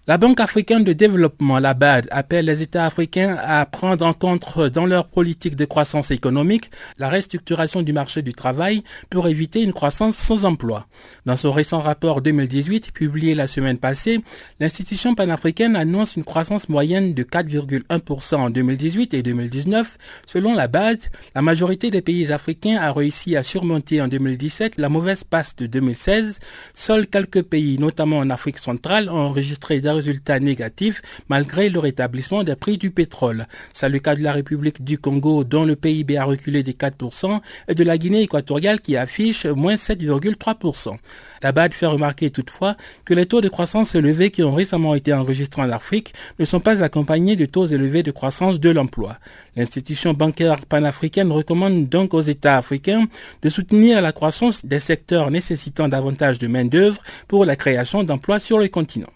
[0.07, 4.59] La Banque africaine de développement, la BAD, appelle les États africains à prendre en compte
[4.69, 9.73] dans leur politique de croissance économique la restructuration du marché du travail pour éviter une
[9.73, 10.87] croissance sans emploi.
[11.25, 14.21] Dans son récent rapport 2018 publié la semaine passée,
[14.61, 19.97] l'institution panafricaine annonce une croissance moyenne de 4,1% en 2018 et 2019.
[20.27, 20.99] Selon la BAD,
[21.35, 25.65] la majorité des pays africains a réussi à surmonter en 2017 la mauvaise passe de
[25.65, 26.41] 2016.
[26.75, 32.57] Seuls quelques pays, notamment en Afrique centrale, ont enregistré résultats négatifs malgré le rétablissement des
[32.57, 33.47] prix du pétrole.
[33.73, 37.41] C'est le cas de la République du Congo dont le PIB a reculé de 4%
[37.69, 40.97] et de la Guinée équatoriale qui affiche moins 7,3%.
[41.45, 42.75] La BAD fait remarquer toutefois
[43.05, 46.61] que les taux de croissance élevés qui ont récemment été enregistrés en Afrique ne sont
[46.61, 49.19] pas accompagnés de taux élevés de croissance de l'emploi.
[49.55, 53.09] L'institution bancaire panafricaine recommande donc aux États africains
[53.43, 58.59] de soutenir la croissance des secteurs nécessitant davantage de main-d'œuvre pour la création d'emplois sur
[58.59, 59.11] le continent.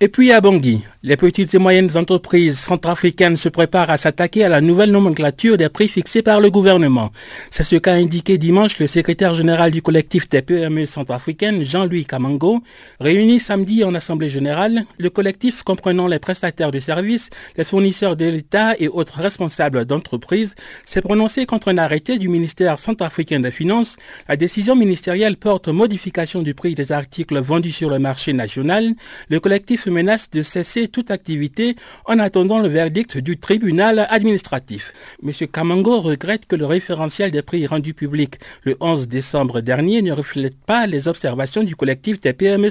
[0.00, 4.48] Et puis à Bangui, les petites et moyennes entreprises centrafricaines se préparent à s'attaquer à
[4.48, 7.12] la nouvelle nomenclature des prix fixés par le gouvernement.
[7.50, 12.62] C'est ce qu'a indiqué dimanche le secrétaire général du collectif des PME centrafricaines, Jean-Louis Kamango,
[12.98, 14.86] réuni samedi en assemblée générale.
[14.98, 20.56] Le collectif comprenant les prestataires de services, les fournisseurs de l'État et autres responsables d'entreprises
[20.84, 23.96] s'est prononcé contre un arrêté du ministère centrafricain des Finances.
[24.28, 28.94] La décision ministérielle porte modification du prix des articles vendus sur le marché national.
[29.28, 31.76] Le collectif menace de cesser toute activité
[32.06, 34.92] en attendant le verdict du tribunal administratif.
[35.22, 35.32] M.
[35.52, 40.56] Kamango regrette que le référentiel des prix rendu public le 11 décembre dernier ne reflète
[40.56, 42.68] pas les observations du collectif des PME.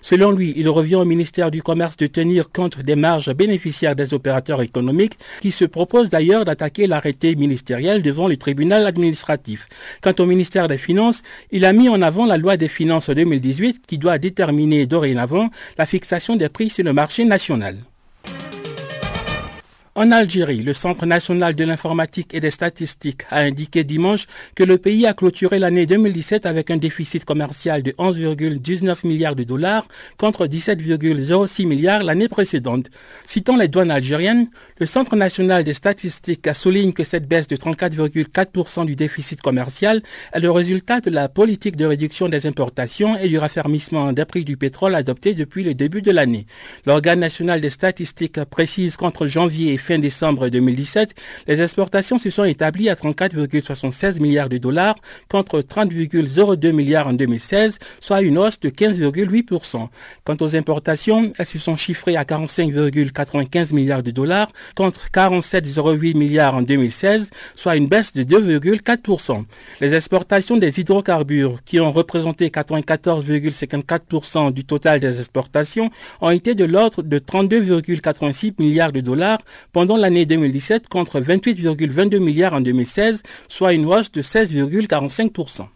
[0.00, 4.14] Selon lui, il revient au ministère du Commerce de tenir compte des marges bénéficiaires des
[4.14, 9.68] opérateurs économiques qui se proposent d'ailleurs d'attaquer l'arrêté ministériel devant le tribunal administratif.
[10.02, 13.86] Quant au ministère des Finances, il a mis en avant la loi des finances 2018
[13.86, 17.76] qui doit déterminer dorénavant la fixation des prix sur le marché national.
[20.00, 24.78] En Algérie, le Centre national de l'informatique et des statistiques a indiqué dimanche que le
[24.78, 30.46] pays a clôturé l'année 2017 avec un déficit commercial de 11,19 milliards de dollars contre
[30.46, 32.86] 17,06 milliards l'année précédente.
[33.26, 37.56] Citant les douanes algériennes, le Centre national des statistiques a souligné que cette baisse de
[37.56, 43.28] 34,4% du déficit commercial est le résultat de la politique de réduction des importations et
[43.28, 46.46] du raffermissement des prix du pétrole adopté depuis le début de l'année.
[46.86, 51.14] L'organe national des statistiques précise qu'entre janvier et fin décembre 2017,
[51.46, 54.96] les exportations se sont établies à 34,76 milliards de dollars
[55.30, 59.88] contre 30,02 milliards en 2016, soit une hausse de 15,8%.
[60.24, 66.56] Quant aux importations, elles se sont chiffrées à 45,95 milliards de dollars contre 47,08 milliards
[66.56, 69.44] en 2016, soit une baisse de 2,4%.
[69.80, 76.66] Les exportations des hydrocarbures, qui ont représenté 94,54% du total des exportations, ont été de
[76.66, 79.38] l'ordre de 32,86 milliards de dollars
[79.78, 85.68] pendant l'année 2017 contre 28,22 milliards en 2016, soit une hausse de 16,45%.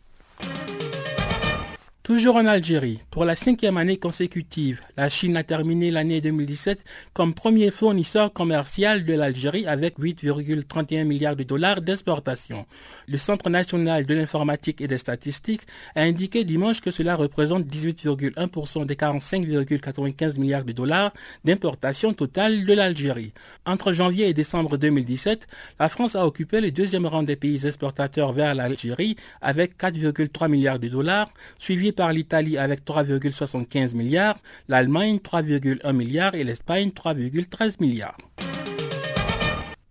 [2.02, 6.82] Toujours en Algérie, pour la cinquième année consécutive, la Chine a terminé l'année 2017
[7.12, 12.66] comme premier fournisseur commercial de l'Algérie avec 8,31 milliards de dollars d'exportation.
[13.06, 15.60] Le Centre national de l'informatique et des statistiques
[15.94, 21.12] a indiqué dimanche que cela représente 18,1% des 45,95 milliards de dollars
[21.44, 23.32] d'importation totale de l'Algérie.
[23.64, 25.46] Entre janvier et décembre 2017,
[25.78, 30.80] la France a occupé le deuxième rang des pays exportateurs vers l'Algérie avec 4,3 milliards
[30.80, 34.38] de dollars, suivi par l'Italie avec 3,75 milliards,
[34.68, 38.16] l'Allemagne 3,1 milliards et l'Espagne 3,13 milliards.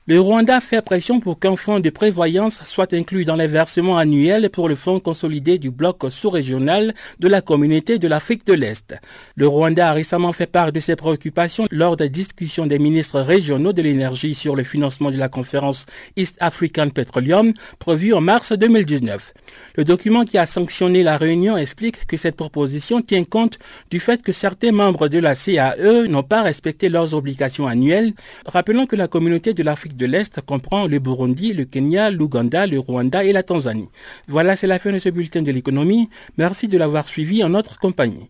[0.08, 4.50] Le Rwanda fait pression pour qu'un fonds de prévoyance soit inclus dans les versements annuels
[4.50, 8.96] pour le fonds consolidé du bloc sous-régional de la communauté de l'Afrique de l'Est.
[9.36, 13.74] Le Rwanda a récemment fait part de ses préoccupations lors des discussions des ministres régionaux
[13.74, 15.86] de l'énergie sur le financement de la conférence
[16.18, 19.36] East African Petroleum prévue en mars 2019.
[19.76, 23.60] Le document qui a sanctionné la réunion explique que cette proposition tient compte
[23.92, 28.14] du fait que certains membres de la CAE n'ont pas respecté leurs obligations annuelles,
[28.48, 32.80] rappelant que la communauté de l'Afrique de l'Est comprend le Burundi, le Kenya, l'Ouganda, le
[32.80, 33.90] Rwanda et la Tanzanie.
[34.28, 36.10] Voilà, c'est la fin de ce bulletin de l'économie.
[36.38, 38.30] Merci de l'avoir suivi en notre compagnie.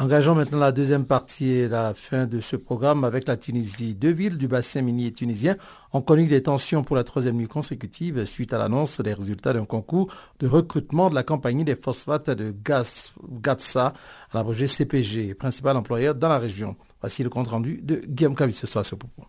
[0.00, 3.96] Engageons maintenant la deuxième partie et la fin de ce programme avec la Tunisie.
[3.96, 5.56] Deux villes du bassin minier tunisien
[5.92, 9.64] ont connu des tensions pour la troisième nuit consécutive suite à l'annonce des résultats d'un
[9.64, 10.06] concours
[10.38, 13.92] de recrutement de la compagnie des phosphates de GAPSA,
[14.32, 16.76] à CPG, principal employeur dans la région.
[17.00, 19.24] Voici le compte rendu de Guillaume Cavis ce soir ce propos.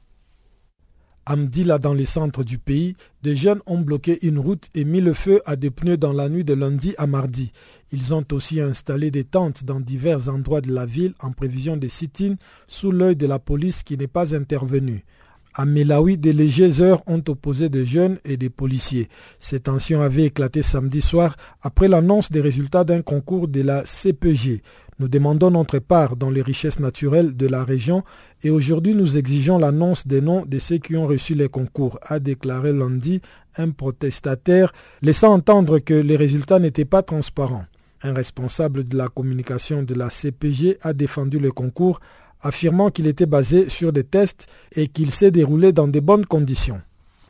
[1.29, 5.13] Amdila, dans le centre du pays, des jeunes ont bloqué une route et mis le
[5.13, 7.51] feu à des pneus dans la nuit de lundi à mardi.
[7.91, 11.87] Ils ont aussi installé des tentes dans divers endroits de la ville en prévision des
[11.87, 12.33] sit-ins
[12.67, 15.05] sous l'œil de la police qui n'est pas intervenue.
[15.53, 19.07] À Melawi, des légers heures ont opposé des jeunes et des policiers.
[19.39, 24.63] Ces tensions avaient éclaté samedi soir après l'annonce des résultats d'un concours de la CPG.
[24.99, 28.03] Nous demandons notre part dans les richesses naturelles de la région
[28.43, 32.19] et aujourd'hui nous exigeons l'annonce des noms de ceux qui ont reçu les concours, a
[32.19, 33.21] déclaré lundi
[33.55, 37.63] un protestataire, laissant entendre que les résultats n'étaient pas transparents.
[38.03, 42.01] Un responsable de la communication de la CPG a défendu le concours,
[42.41, 46.81] affirmant qu'il était basé sur des tests et qu'il s'est déroulé dans de bonnes conditions.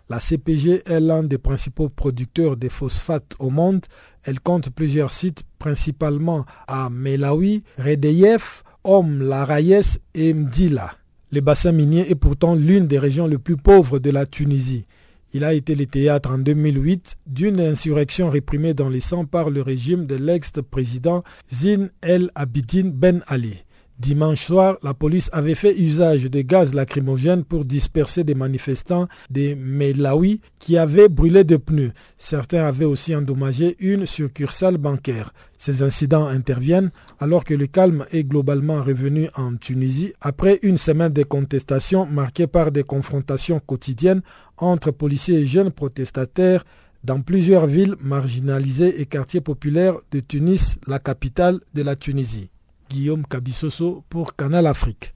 [0.10, 3.86] La CPG est l'un des principaux producteurs de phosphates au monde
[4.24, 10.94] elle compte plusieurs sites, principalement à Melawi, Redeyef, Om, Larayes et Mdila.
[11.32, 14.86] Le bassin minier est pourtant l'une des régions les plus pauvres de la Tunisie.
[15.32, 19.62] Il a été le théâtre en 2008 d'une insurrection réprimée dans les sangs par le
[19.62, 23.64] régime de l'ex-président Zine El Abidine Ben Ali.
[24.00, 29.56] Dimanche soir, la police avait fait usage de gaz lacrymogène pour disperser des manifestants des
[29.56, 31.92] Melawi qui avaient brûlé de pneus.
[32.18, 35.34] Certains avaient aussi endommagé une succursale bancaire.
[35.58, 41.12] Ces incidents interviennent alors que le calme est globalement revenu en Tunisie après une semaine
[41.12, 44.22] de contestation marquée par des confrontations quotidiennes
[44.56, 46.64] entre policiers et jeunes protestataires
[47.04, 52.50] dans plusieurs villes marginalisées et quartiers populaires de Tunis, la capitale de la Tunisie.
[52.90, 55.14] Guillaume Kabissoso pour Canal Afrique.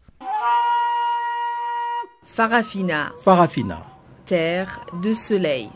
[2.24, 3.12] Farafina.
[3.20, 3.86] Farafina.
[4.26, 5.70] Terre de soleil.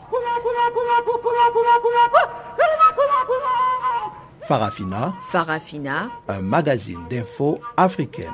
[4.46, 5.14] Farafina.
[5.28, 6.08] Farafina.
[6.28, 8.32] Un magazine d'infos africaine.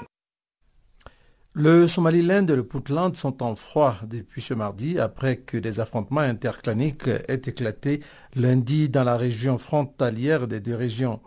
[1.55, 6.21] Le Somaliland et le Puntland sont en froid depuis ce mardi après que des affrontements
[6.21, 8.01] interclaniques aient éclaté
[8.35, 11.21] lundi dans la région frontalière des deux régions.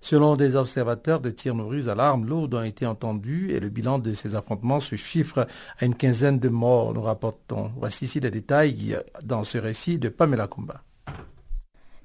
[0.00, 3.98] Selon des observateurs, de tirs nourris à l'arme lourde ont été entendus et le bilan
[3.98, 5.46] de ces affrontements se chiffre
[5.78, 7.70] à une quinzaine de morts, nous rapportons.
[7.76, 10.82] Voici ici les détails dans ce récit de Pamela Kumba.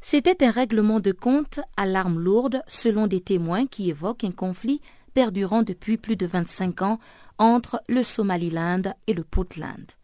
[0.01, 4.81] C'était un règlement de compte à l'arme lourde selon des témoins qui évoquent un conflit
[5.13, 6.99] perdurant depuis plus de 25 ans
[7.37, 9.95] entre le Somaliland et le Puntland.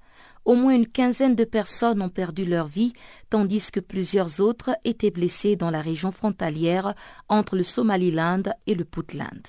[0.43, 2.93] Au moins une quinzaine de personnes ont perdu leur vie,
[3.29, 6.95] tandis que plusieurs autres étaient blessées dans la région frontalière
[7.29, 9.41] entre le Somaliland et le Puntland.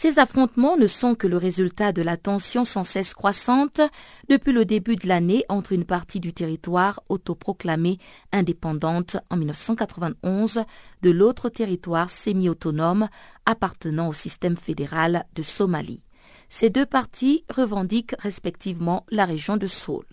[0.00, 3.80] Ces affrontements ne sont que le résultat de la tension sans cesse croissante
[4.28, 7.98] depuis le début de l'année entre une partie du territoire autoproclamé
[8.30, 10.62] indépendante en 1991
[11.02, 13.08] de l'autre territoire semi-autonome
[13.44, 16.04] appartenant au système fédéral de Somalie.
[16.48, 20.04] Ces deux parties revendiquent respectivement la région de Saul.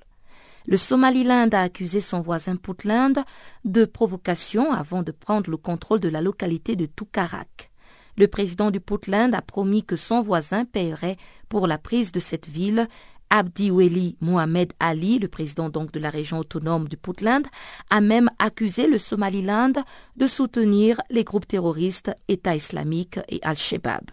[0.68, 3.24] Le Somaliland a accusé son voisin Puntland
[3.66, 7.70] de provocation avant de prendre le contrôle de la localité de Tukarak.
[8.18, 11.18] Le président du Puntland a promis que son voisin paierait
[11.49, 12.88] pour la prise de cette ville.
[13.30, 17.43] Abdiweli Mohamed Ali, le président donc de la région autonome du Puntland,
[17.91, 19.74] a même accusé le Somaliland
[20.16, 24.09] de soutenir les groupes terroristes État islamique et Al-Shabaab.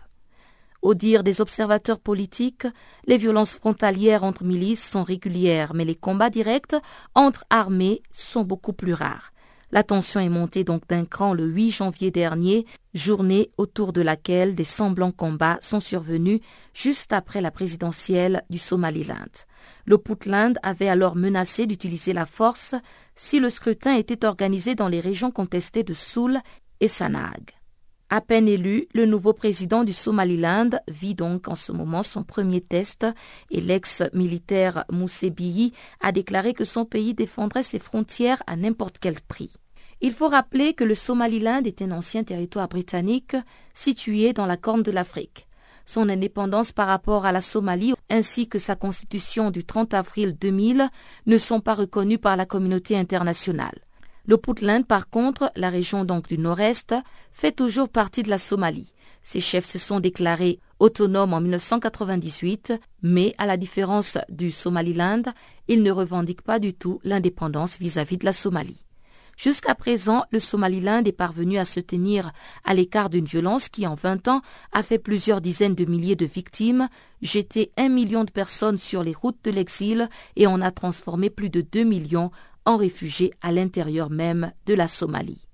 [0.82, 2.66] Au dire des observateurs politiques,
[3.06, 6.74] les violences frontalières entre milices sont régulières, mais les combats directs
[7.14, 9.32] entre armées sont beaucoup plus rares.
[9.70, 14.56] La tension est montée donc d'un cran le 8 janvier dernier, journée autour de laquelle
[14.56, 16.40] des semblants combats sont survenus
[16.74, 19.46] juste après la présidentielle du Somaliland.
[19.86, 22.74] Le Puntland avait alors menacé d'utiliser la force
[23.14, 26.40] si le scrutin était organisé dans les régions contestées de Soul
[26.80, 27.61] et Sanag.
[28.14, 32.60] À peine élu, le nouveau président du Somaliland vit donc en ce moment son premier
[32.60, 33.06] test
[33.50, 39.50] et l'ex-militaire Moussebihi a déclaré que son pays défendrait ses frontières à n'importe quel prix.
[40.02, 43.34] Il faut rappeler que le Somaliland est un ancien territoire britannique
[43.72, 45.46] situé dans la Corne de l'Afrique.
[45.86, 50.90] Son indépendance par rapport à la Somalie ainsi que sa constitution du 30 avril 2000
[51.24, 53.80] ne sont pas reconnues par la communauté internationale.
[54.24, 56.94] Le Puntland, par contre, la région donc du nord-est,
[57.32, 58.92] fait toujours partie de la Somalie.
[59.24, 65.22] Ses chefs se sont déclarés autonomes en 1998, mais à la différence du Somaliland,
[65.68, 68.84] ils ne revendiquent pas du tout l'indépendance vis-à-vis de la Somalie.
[69.36, 72.32] Jusqu'à présent, le Somaliland est parvenu à se tenir
[72.64, 74.42] à l'écart d'une violence qui, en 20 ans,
[74.72, 76.88] a fait plusieurs dizaines de milliers de victimes,
[77.22, 81.50] jeté un million de personnes sur les routes de l'exil et en a transformé plus
[81.50, 82.30] de 2 millions
[82.64, 85.46] en réfugiés à l'intérieur même de la Somalie.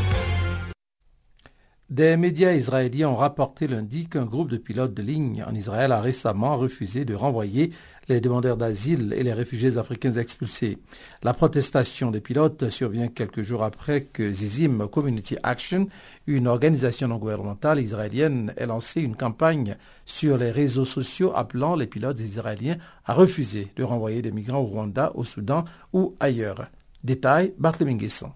[1.91, 6.01] Des médias israéliens ont rapporté lundi qu'un groupe de pilotes de ligne en Israël a
[6.01, 7.73] récemment refusé de renvoyer
[8.09, 10.79] les demandeurs d'asile et les réfugiés africains expulsés.
[11.25, 15.89] La protestation des pilotes survient quelques jours après que Zizim Community Action,
[16.29, 21.89] une organisation non gouvernementale israélienne, ait lancé une campagne sur les réseaux sociaux appelant les
[21.89, 26.69] pilotes israéliens à refuser de renvoyer des migrants au Rwanda, au Soudan ou ailleurs.
[27.03, 28.31] Détail, Barthélémy Guesson.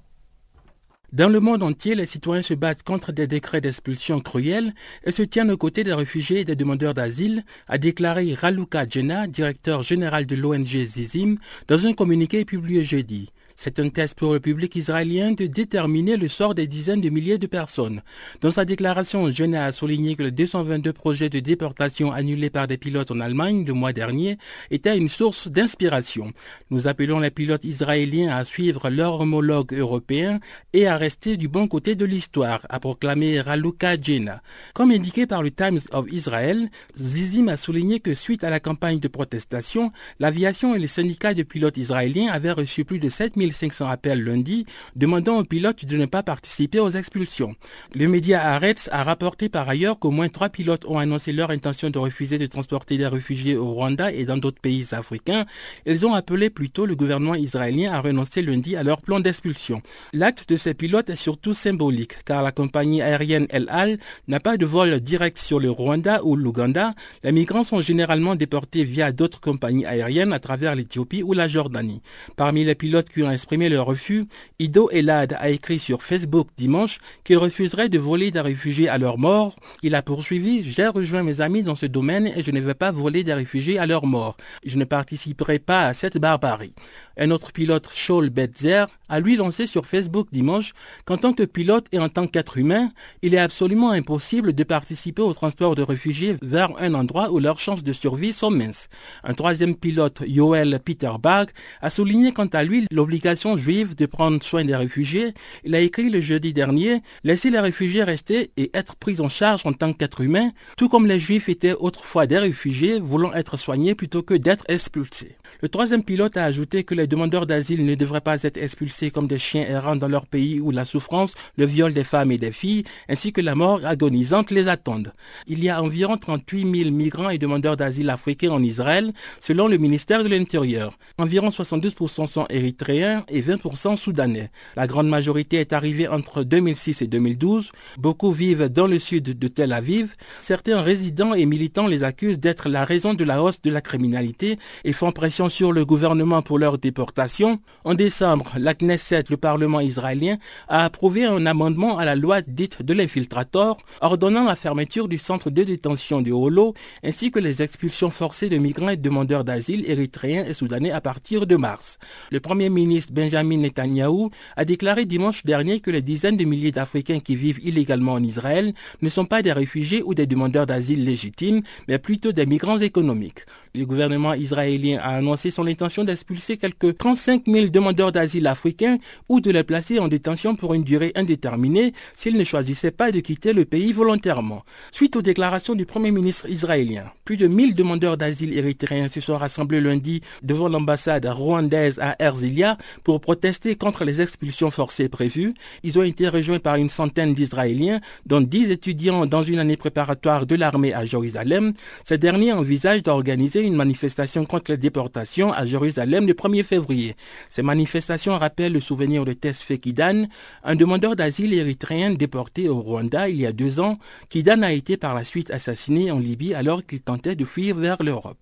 [1.15, 5.23] Dans le monde entier, les citoyens se battent contre des décrets d'expulsion cruels et se
[5.23, 10.27] tiennent aux côtés des réfugiés et des demandeurs d'asile, a déclaré Raluka Djena, directeur général
[10.27, 11.37] de l'ONG Zizim,
[11.69, 13.31] dans un communiqué publié jeudi.
[13.57, 17.39] C'est un test pour le public israélien de déterminer le sort des dizaines de milliers
[17.39, 18.03] de personnes.
[18.41, 22.79] Dans sa déclaration, Jenna a souligné que le 222 projets de déportation annulés par des
[22.79, 24.39] pilotes en Allemagne le mois dernier
[24.73, 26.33] étaient une source d'inspiration.
[26.71, 30.41] Nous appelons les pilotes israéliens à suivre leur homologue européen
[30.73, 34.43] et à rester du bon côté de l'histoire, a proclamé Raluka Jenna.
[34.75, 38.99] Comme indiqué par le Times of Israel, Zizim a souligné que suite à la campagne
[38.99, 43.89] de protestation, l'aviation et les syndicats de pilotes israéliens avaient reçu plus de 7000 1500
[43.89, 44.67] appels lundi
[44.97, 47.55] demandant aux pilotes de ne pas participer aux expulsions.
[47.95, 51.91] Le média Arets a rapporté par ailleurs qu'au moins trois pilotes ont annoncé leur intention
[51.91, 55.45] de refuser de transporter des réfugiés au Rwanda et dans d'autres pays africains.
[55.87, 59.83] Ils ont appelé plutôt le gouvernement israélien à renoncer lundi à leur plan d'expulsion.
[60.13, 64.57] L'acte de ces pilotes est surtout symbolique car la compagnie aérienne El Al n'a pas
[64.57, 66.95] de vol direct sur le Rwanda ou l'Ouganda.
[67.23, 72.03] Les migrants sont généralement déportés via d'autres compagnies aériennes à travers l'Éthiopie ou la Jordanie.
[72.37, 74.27] Parmi les pilotes qui ont exprimé leur refus,
[74.59, 79.19] Ido Elad a écrit sur Facebook dimanche qu'il refuserait de voler des réfugiés à leur
[79.19, 79.57] mort.
[79.83, 82.93] Il a poursuivi J'ai rejoint mes amis dans ce domaine et je ne vais pas
[82.93, 84.37] voler des réfugiés à leur mort.
[84.65, 86.75] Je ne participerai pas à cette barbarie.
[87.17, 90.73] Un autre pilote, Shaul Betzer, a lui lancé sur Facebook dimanche
[91.05, 92.91] qu'en tant que pilote et en tant qu'être humain,
[93.23, 97.61] il est absolument impossible de participer au transport de réfugiés vers un endroit où leurs
[97.61, 98.89] chances de survie sont minces.
[99.23, 101.49] Un troisième pilote, Yoel Peterbach,
[101.81, 103.24] a souligné quant à lui l'obligation
[103.57, 105.35] juive de prendre soin des réfugiés.
[105.65, 109.63] Il a écrit le jeudi dernier Laisser les réfugiés rester et être pris en charge
[109.65, 113.95] en tant qu'être humain, tout comme les juifs étaient autrefois des réfugiés voulant être soignés
[113.95, 115.37] plutôt que d'être expulsés.
[115.61, 119.27] Le troisième pilote a ajouté que les demandeurs d'asile ne devraient pas être expulsés comme
[119.27, 122.53] des chiens errants dans leur pays où la souffrance, le viol des femmes et des
[122.53, 125.13] filles, ainsi que la mort agonisante les attendent.
[125.47, 129.79] Il y a environ 38 000 migrants et demandeurs d'asile africains en Israël, selon le
[129.79, 130.99] ministère de l'Intérieur.
[131.19, 134.51] Environ 72% sont érythréens et 20% soudanais.
[134.77, 137.71] La grande majorité est arrivée entre 2006 et 2012.
[137.99, 140.15] Beaucoup vivent dans le sud de Tel Aviv.
[140.41, 144.59] Certains résidents et militants les accusent d'être la raison de la hausse de la criminalité
[144.85, 147.61] et font pression sur le gouvernement pour leur déportation.
[147.85, 150.39] En décembre, la Knesset, le Parlement israélien,
[150.69, 155.51] a approuvé un amendement à la loi dite de l'infiltrator, ordonnant la fermeture du centre
[155.51, 160.45] de détention de Holo, ainsi que les expulsions forcées de migrants et demandeurs d'asile érythréens
[160.45, 161.99] et soudanais à partir de mars.
[162.31, 167.21] Le Premier ministre Benjamin Netanyahu a déclaré dimanche dernier que les dizaines de milliers d'Africains
[167.21, 171.63] qui vivent illégalement en Israël ne sont pas des réfugiés ou des demandeurs d'asile légitimes,
[171.89, 173.45] mais plutôt des migrants économiques.
[173.77, 178.99] Le gouvernement israélien a annoncé son intention d'expulser quelques 35 000 demandeurs d'asile africains
[179.29, 183.19] ou de les placer en détention pour une durée indéterminée s'ils ne choisissaient pas de
[183.19, 184.65] quitter le pays volontairement.
[184.93, 189.37] Suite aux déclarations du Premier ministre israélien, plus de 1000 demandeurs d'asile érythréens se sont
[189.37, 195.55] rassemblés lundi devant l'ambassade rwandaise à Erzilia pour protester contre les expulsions forcées prévues.
[195.83, 200.47] Ils ont été rejoints par une centaine d'Israéliens, dont 10 étudiants dans une année préparatoire
[200.47, 201.73] de l'armée à Jérusalem.
[202.05, 207.17] Ces derniers envisagent d'organiser une manifestation contre les déportations à Jérusalem le 1er février.
[207.51, 210.27] Ces manifestations rappellent le souvenir de Tesfe Kidan,
[210.63, 213.99] un demandeur d'asile érythréen déporté au Rwanda il y a deux ans.
[214.29, 218.03] Kidan a été par la suite assassiné en Libye alors qu'il tentait de fuir vers
[218.03, 218.39] l'Europe.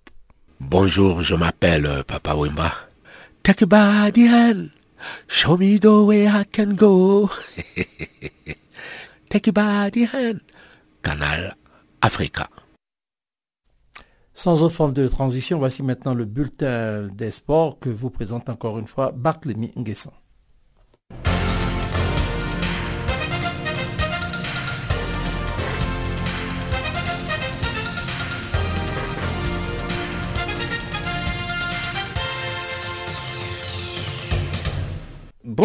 [0.61, 2.92] Bonjour, je m'appelle euh, Papa Wimba.
[3.43, 4.71] Take a body hand.
[5.27, 7.29] Show me the way I can go.
[9.31, 10.41] Take a body hand.
[11.03, 11.57] Canal
[12.01, 12.49] Africa.
[14.33, 18.79] Sans autre forme de transition, voici maintenant le bulletin des sports que vous présente encore
[18.79, 20.13] une fois Barthélemy Nguesson.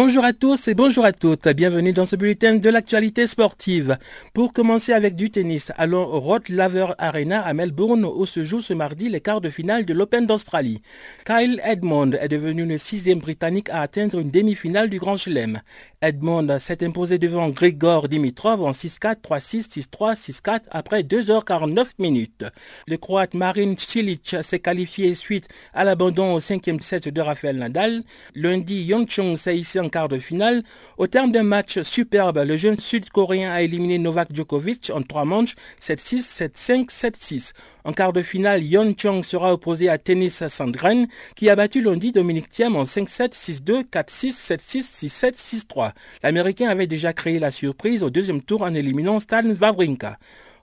[0.00, 1.48] Bonjour à tous et bonjour à toutes.
[1.48, 3.98] Bienvenue dans ce bulletin de l'actualité sportive.
[4.32, 8.60] Pour commencer avec du tennis, allons au Rod Laver Arena à Melbourne où se joue
[8.60, 10.82] ce mardi les quarts de finale de l'Open d'Australie.
[11.26, 15.62] Kyle Edmond est devenu le sixième Britannique à atteindre une demi-finale du Grand Chelem.
[16.00, 22.44] Edmond s'est imposé devant Grigor Dimitrov en 6-4, 3-6, 6-3, 6-4 après 2h49 minutes.
[22.86, 28.04] Le Croate Marin Cilic s'est qualifié suite à l'abandon au cinquième set de Rafael Nadal.
[28.36, 30.62] Lundi, Yongchong s'est hissé en quart de finale.
[30.96, 35.54] Au terme d'un match superbe, le jeune sud-coréen a éliminé Novak Djokovic en trois manches
[35.80, 37.52] 7-6, 7-5, 7-6.
[37.84, 42.12] En quart de finale, Yon Chong sera opposé à Tennis Sandgren qui a battu lundi
[42.12, 45.92] Dominique Thiem en 5-7, 6-2, 4-6, 7-6, 6-7, 6-3.
[46.22, 50.18] L'Américain avait déjà créé la surprise au deuxième tour en éliminant Stan Wawrinka.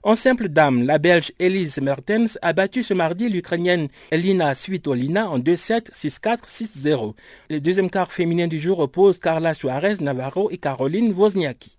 [0.06, 5.40] En simple dame, la Belge Elise Mertens a battu ce mardi l'Ukrainienne Elina Svitolina en
[5.40, 7.14] 2-7, 6-4, 6-0.
[7.50, 11.76] Le deuxième quart féminin du jour oppose Carla Suarez Navarro et Caroline Wozniacki.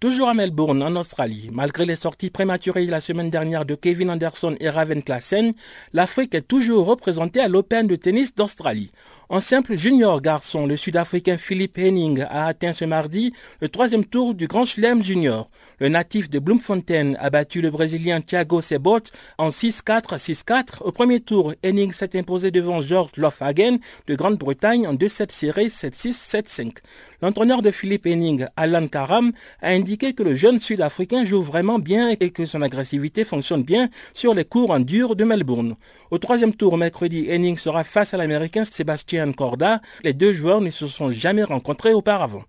[0.00, 4.54] Toujours à Melbourne, en Australie, malgré les sorties prématurées la semaine dernière de Kevin Anderson
[4.60, 5.54] et Raven Klassen,
[5.94, 8.92] l'Afrique est toujours représentée à l'Open de tennis d'Australie.
[9.30, 14.32] En simple junior garçon, le Sud-Africain Philippe Henning a atteint ce mardi le troisième tour
[14.32, 15.50] du Grand Chelem Junior.
[15.80, 19.02] Le natif de Bloemfontein a battu le Brésilien Thiago Sebot
[19.36, 20.64] en 6-4, 6-4.
[20.80, 26.12] Au premier tour, Henning s'est imposé devant George Lofhagen de Grande-Bretagne en 2-7 serrés, 7-6,
[26.12, 26.76] 7-5.
[27.20, 32.16] L'entraîneur de Philippe Henning, Alan Karam, a indiqué que le jeune Sud-Africain joue vraiment bien
[32.18, 35.76] et que son agressivité fonctionne bien sur les cours en dur de Melbourne.
[36.10, 39.80] Au troisième tour, mercredi, Henning sera face à l'Américain Sébastien Corda.
[40.02, 42.44] Les deux joueurs ne se sont jamais rencontrés auparavant.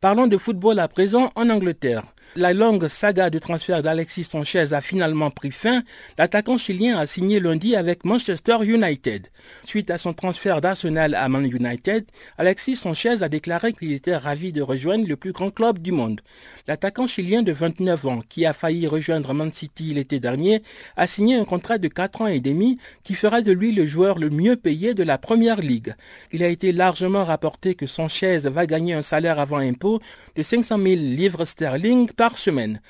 [0.00, 2.02] Parlons de football à présent en Angleterre.
[2.36, 5.82] La longue saga de transfert d'Alexis Sanchez a finalement pris fin.
[6.18, 9.28] L'attaquant chilien a signé lundi avec Manchester United.
[9.64, 12.04] Suite à son transfert d'Arsenal à Man United,
[12.36, 16.20] Alexis Sanchez a déclaré qu'il était ravi de rejoindre le plus grand club du monde.
[16.66, 20.62] L'attaquant chilien de 29 ans, qui a failli rejoindre Man City l'été dernier,
[20.96, 24.18] a signé un contrat de 4 ans et demi qui fera de lui le joueur
[24.18, 25.94] le mieux payé de la Première Ligue.
[26.32, 30.00] Il a été largement rapporté que Sanchez va gagner un salaire avant impôt
[30.36, 32.80] de 500 000 livres sterling par semaine.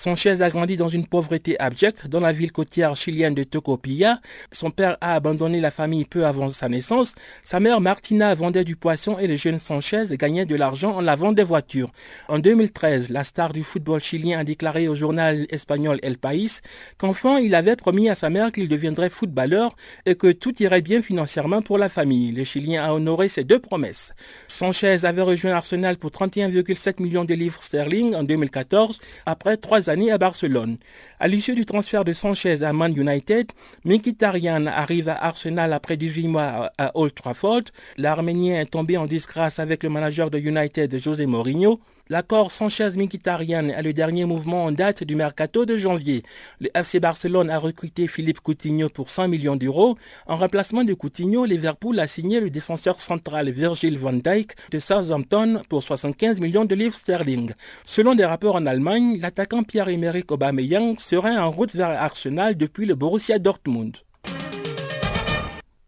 [0.00, 4.20] Sanchez a grandi dans une pauvreté abjecte dans la ville côtière chilienne de Tocopilla.
[4.52, 7.16] Son père a abandonné la famille peu avant sa naissance.
[7.42, 11.32] Sa mère Martina vendait du poisson et le jeune Sanchez gagnait de l'argent en lavant
[11.32, 11.90] des voitures.
[12.28, 16.60] En 2013, la star du football chilien a déclaré au journal espagnol El País
[16.96, 19.74] qu'enfant, il avait promis à sa mère qu'il deviendrait footballeur
[20.06, 22.30] et que tout irait bien financièrement pour la famille.
[22.30, 24.12] Le Chilien a honoré ses deux promesses.
[24.46, 30.18] Sanchez avait rejoint Arsenal pour 31,7 millions de livres sterling en 2014 après trois à
[30.18, 30.76] Barcelone.
[31.18, 33.52] À l'issue du transfert de Sanchez à Man United,
[33.84, 37.62] Mkhitaryan arrive à Arsenal après 18 mois à Old Trafford.
[37.96, 41.80] L'Arménien est tombé en disgrâce avec le manager de United, José Mourinho.
[42.10, 46.22] L'accord Sanchez-Mkhitaryan est le dernier mouvement en date du mercato de janvier.
[46.58, 49.98] Le FC Barcelone a recruté Philippe Coutinho pour 100 millions d'euros.
[50.26, 55.62] En remplacement de Coutinho, Liverpool a signé le défenseur central Virgil van Dijk de Southampton
[55.68, 57.52] pour 75 millions de livres sterling.
[57.84, 62.94] Selon des rapports en Allemagne, l'attaquant Pierre-Emerick Aubameyang serait en route vers Arsenal depuis le
[62.94, 63.98] Borussia Dortmund.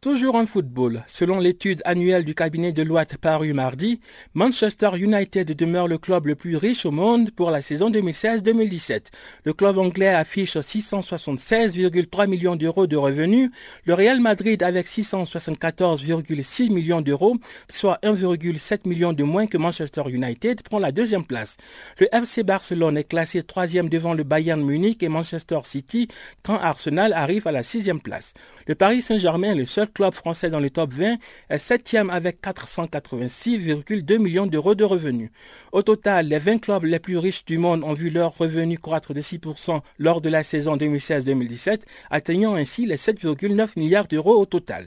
[0.01, 4.01] Toujours en football, selon l'étude annuelle du cabinet de Loite paru mardi,
[4.33, 9.09] Manchester United demeure le club le plus riche au monde pour la saison 2016-2017.
[9.45, 13.51] Le club anglais affiche 676,3 millions d'euros de revenus,
[13.85, 17.37] le Real Madrid avec 674,6 millions d'euros,
[17.69, 21.59] soit 1,7 million de moins que Manchester United, prend la deuxième place.
[21.99, 26.09] Le FC Barcelone est classé troisième devant le Bayern Munich et Manchester City,
[26.43, 28.33] quand Arsenal arrive à la sixième place.
[28.67, 31.17] Le Paris Saint-Germain, le seul club français dans le top 20,
[31.49, 35.31] est septième avec 486,2 millions d'euros de revenus.
[35.73, 39.15] Au total, les 20 clubs les plus riches du monde ont vu leurs revenus croître
[39.15, 41.81] de 6% lors de la saison 2016-2017,
[42.11, 44.87] atteignant ainsi les 7,9 milliards d'euros au total.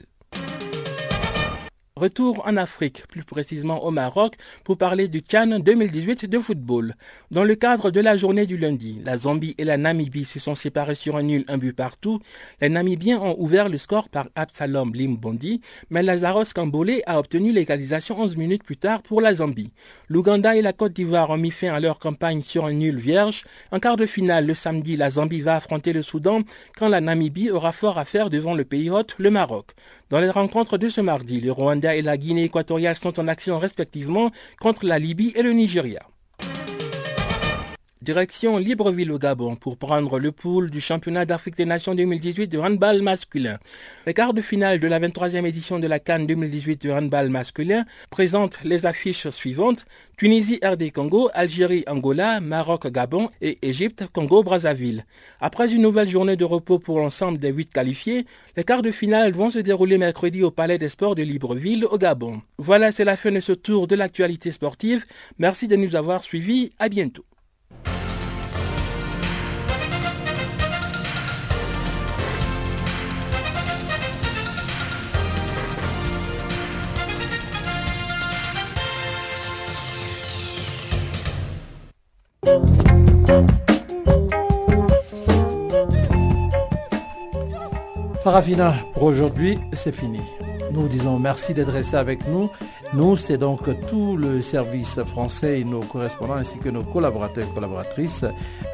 [1.96, 4.34] Retour en Afrique, plus précisément au Maroc,
[4.64, 6.96] pour parler du Cannes 2018 de football.
[7.30, 10.56] Dans le cadre de la journée du lundi, la Zambie et la Namibie se sont
[10.56, 12.18] séparés sur un nul, un but partout.
[12.60, 18.20] Les Namibiens ont ouvert le score par Absalom Limbondi, mais Lazarus Kambole a obtenu l'égalisation
[18.20, 19.70] 11 minutes plus tard pour la Zambie.
[20.08, 23.44] L'Ouganda et la Côte d'Ivoire ont mis fin à leur campagne sur un nul vierge.
[23.70, 26.40] En quart de finale, le samedi, la Zambie va affronter le Soudan,
[26.76, 29.76] quand la Namibie aura fort à faire devant le pays hôte, le Maroc.
[30.14, 33.58] Dans les rencontres de ce mardi, le Rwanda et la Guinée équatoriale sont en action
[33.58, 36.06] respectivement contre la Libye et le Nigeria.
[38.04, 42.58] Direction Libreville au Gabon pour prendre le pool du championnat d'Afrique des Nations 2018 de
[42.58, 43.56] handball masculin.
[44.06, 47.86] Les quarts de finale de la 23e édition de la Cannes 2018 de handball masculin
[48.10, 49.86] présentent les affiches suivantes.
[50.18, 55.06] Tunisie, RD Congo, Algérie, Angola, Maroc, Gabon et Égypte, Congo, Brazzaville.
[55.40, 58.26] Après une nouvelle journée de repos pour l'ensemble des huit qualifiés,
[58.58, 61.96] les quarts de finale vont se dérouler mercredi au Palais des Sports de Libreville au
[61.96, 62.42] Gabon.
[62.58, 65.06] Voilà, c'est la fin de ce tour de l'actualité sportive.
[65.38, 66.70] Merci de nous avoir suivis.
[66.78, 67.24] À bientôt.
[88.24, 90.20] Farafina, pour aujourd'hui, c'est fini.
[90.72, 92.50] Nous disons merci d'être resté avec nous.
[92.94, 97.54] Nous, c'est donc tout le service français et nos correspondants ainsi que nos collaborateurs et
[97.54, 98.24] collaboratrices,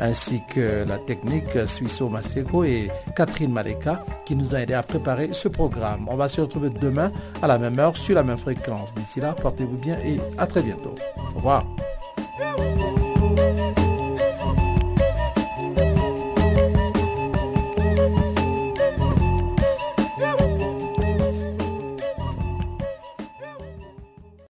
[0.01, 5.31] ainsi que la technique Suisso Maseko et Catherine Maleka qui nous ont aidé à préparer
[5.33, 6.07] ce programme.
[6.09, 7.11] On va se retrouver demain
[7.43, 8.95] à la même heure sur la même fréquence.
[8.95, 10.95] D'ici là, portez-vous bien et à très bientôt.
[11.35, 11.67] Au revoir.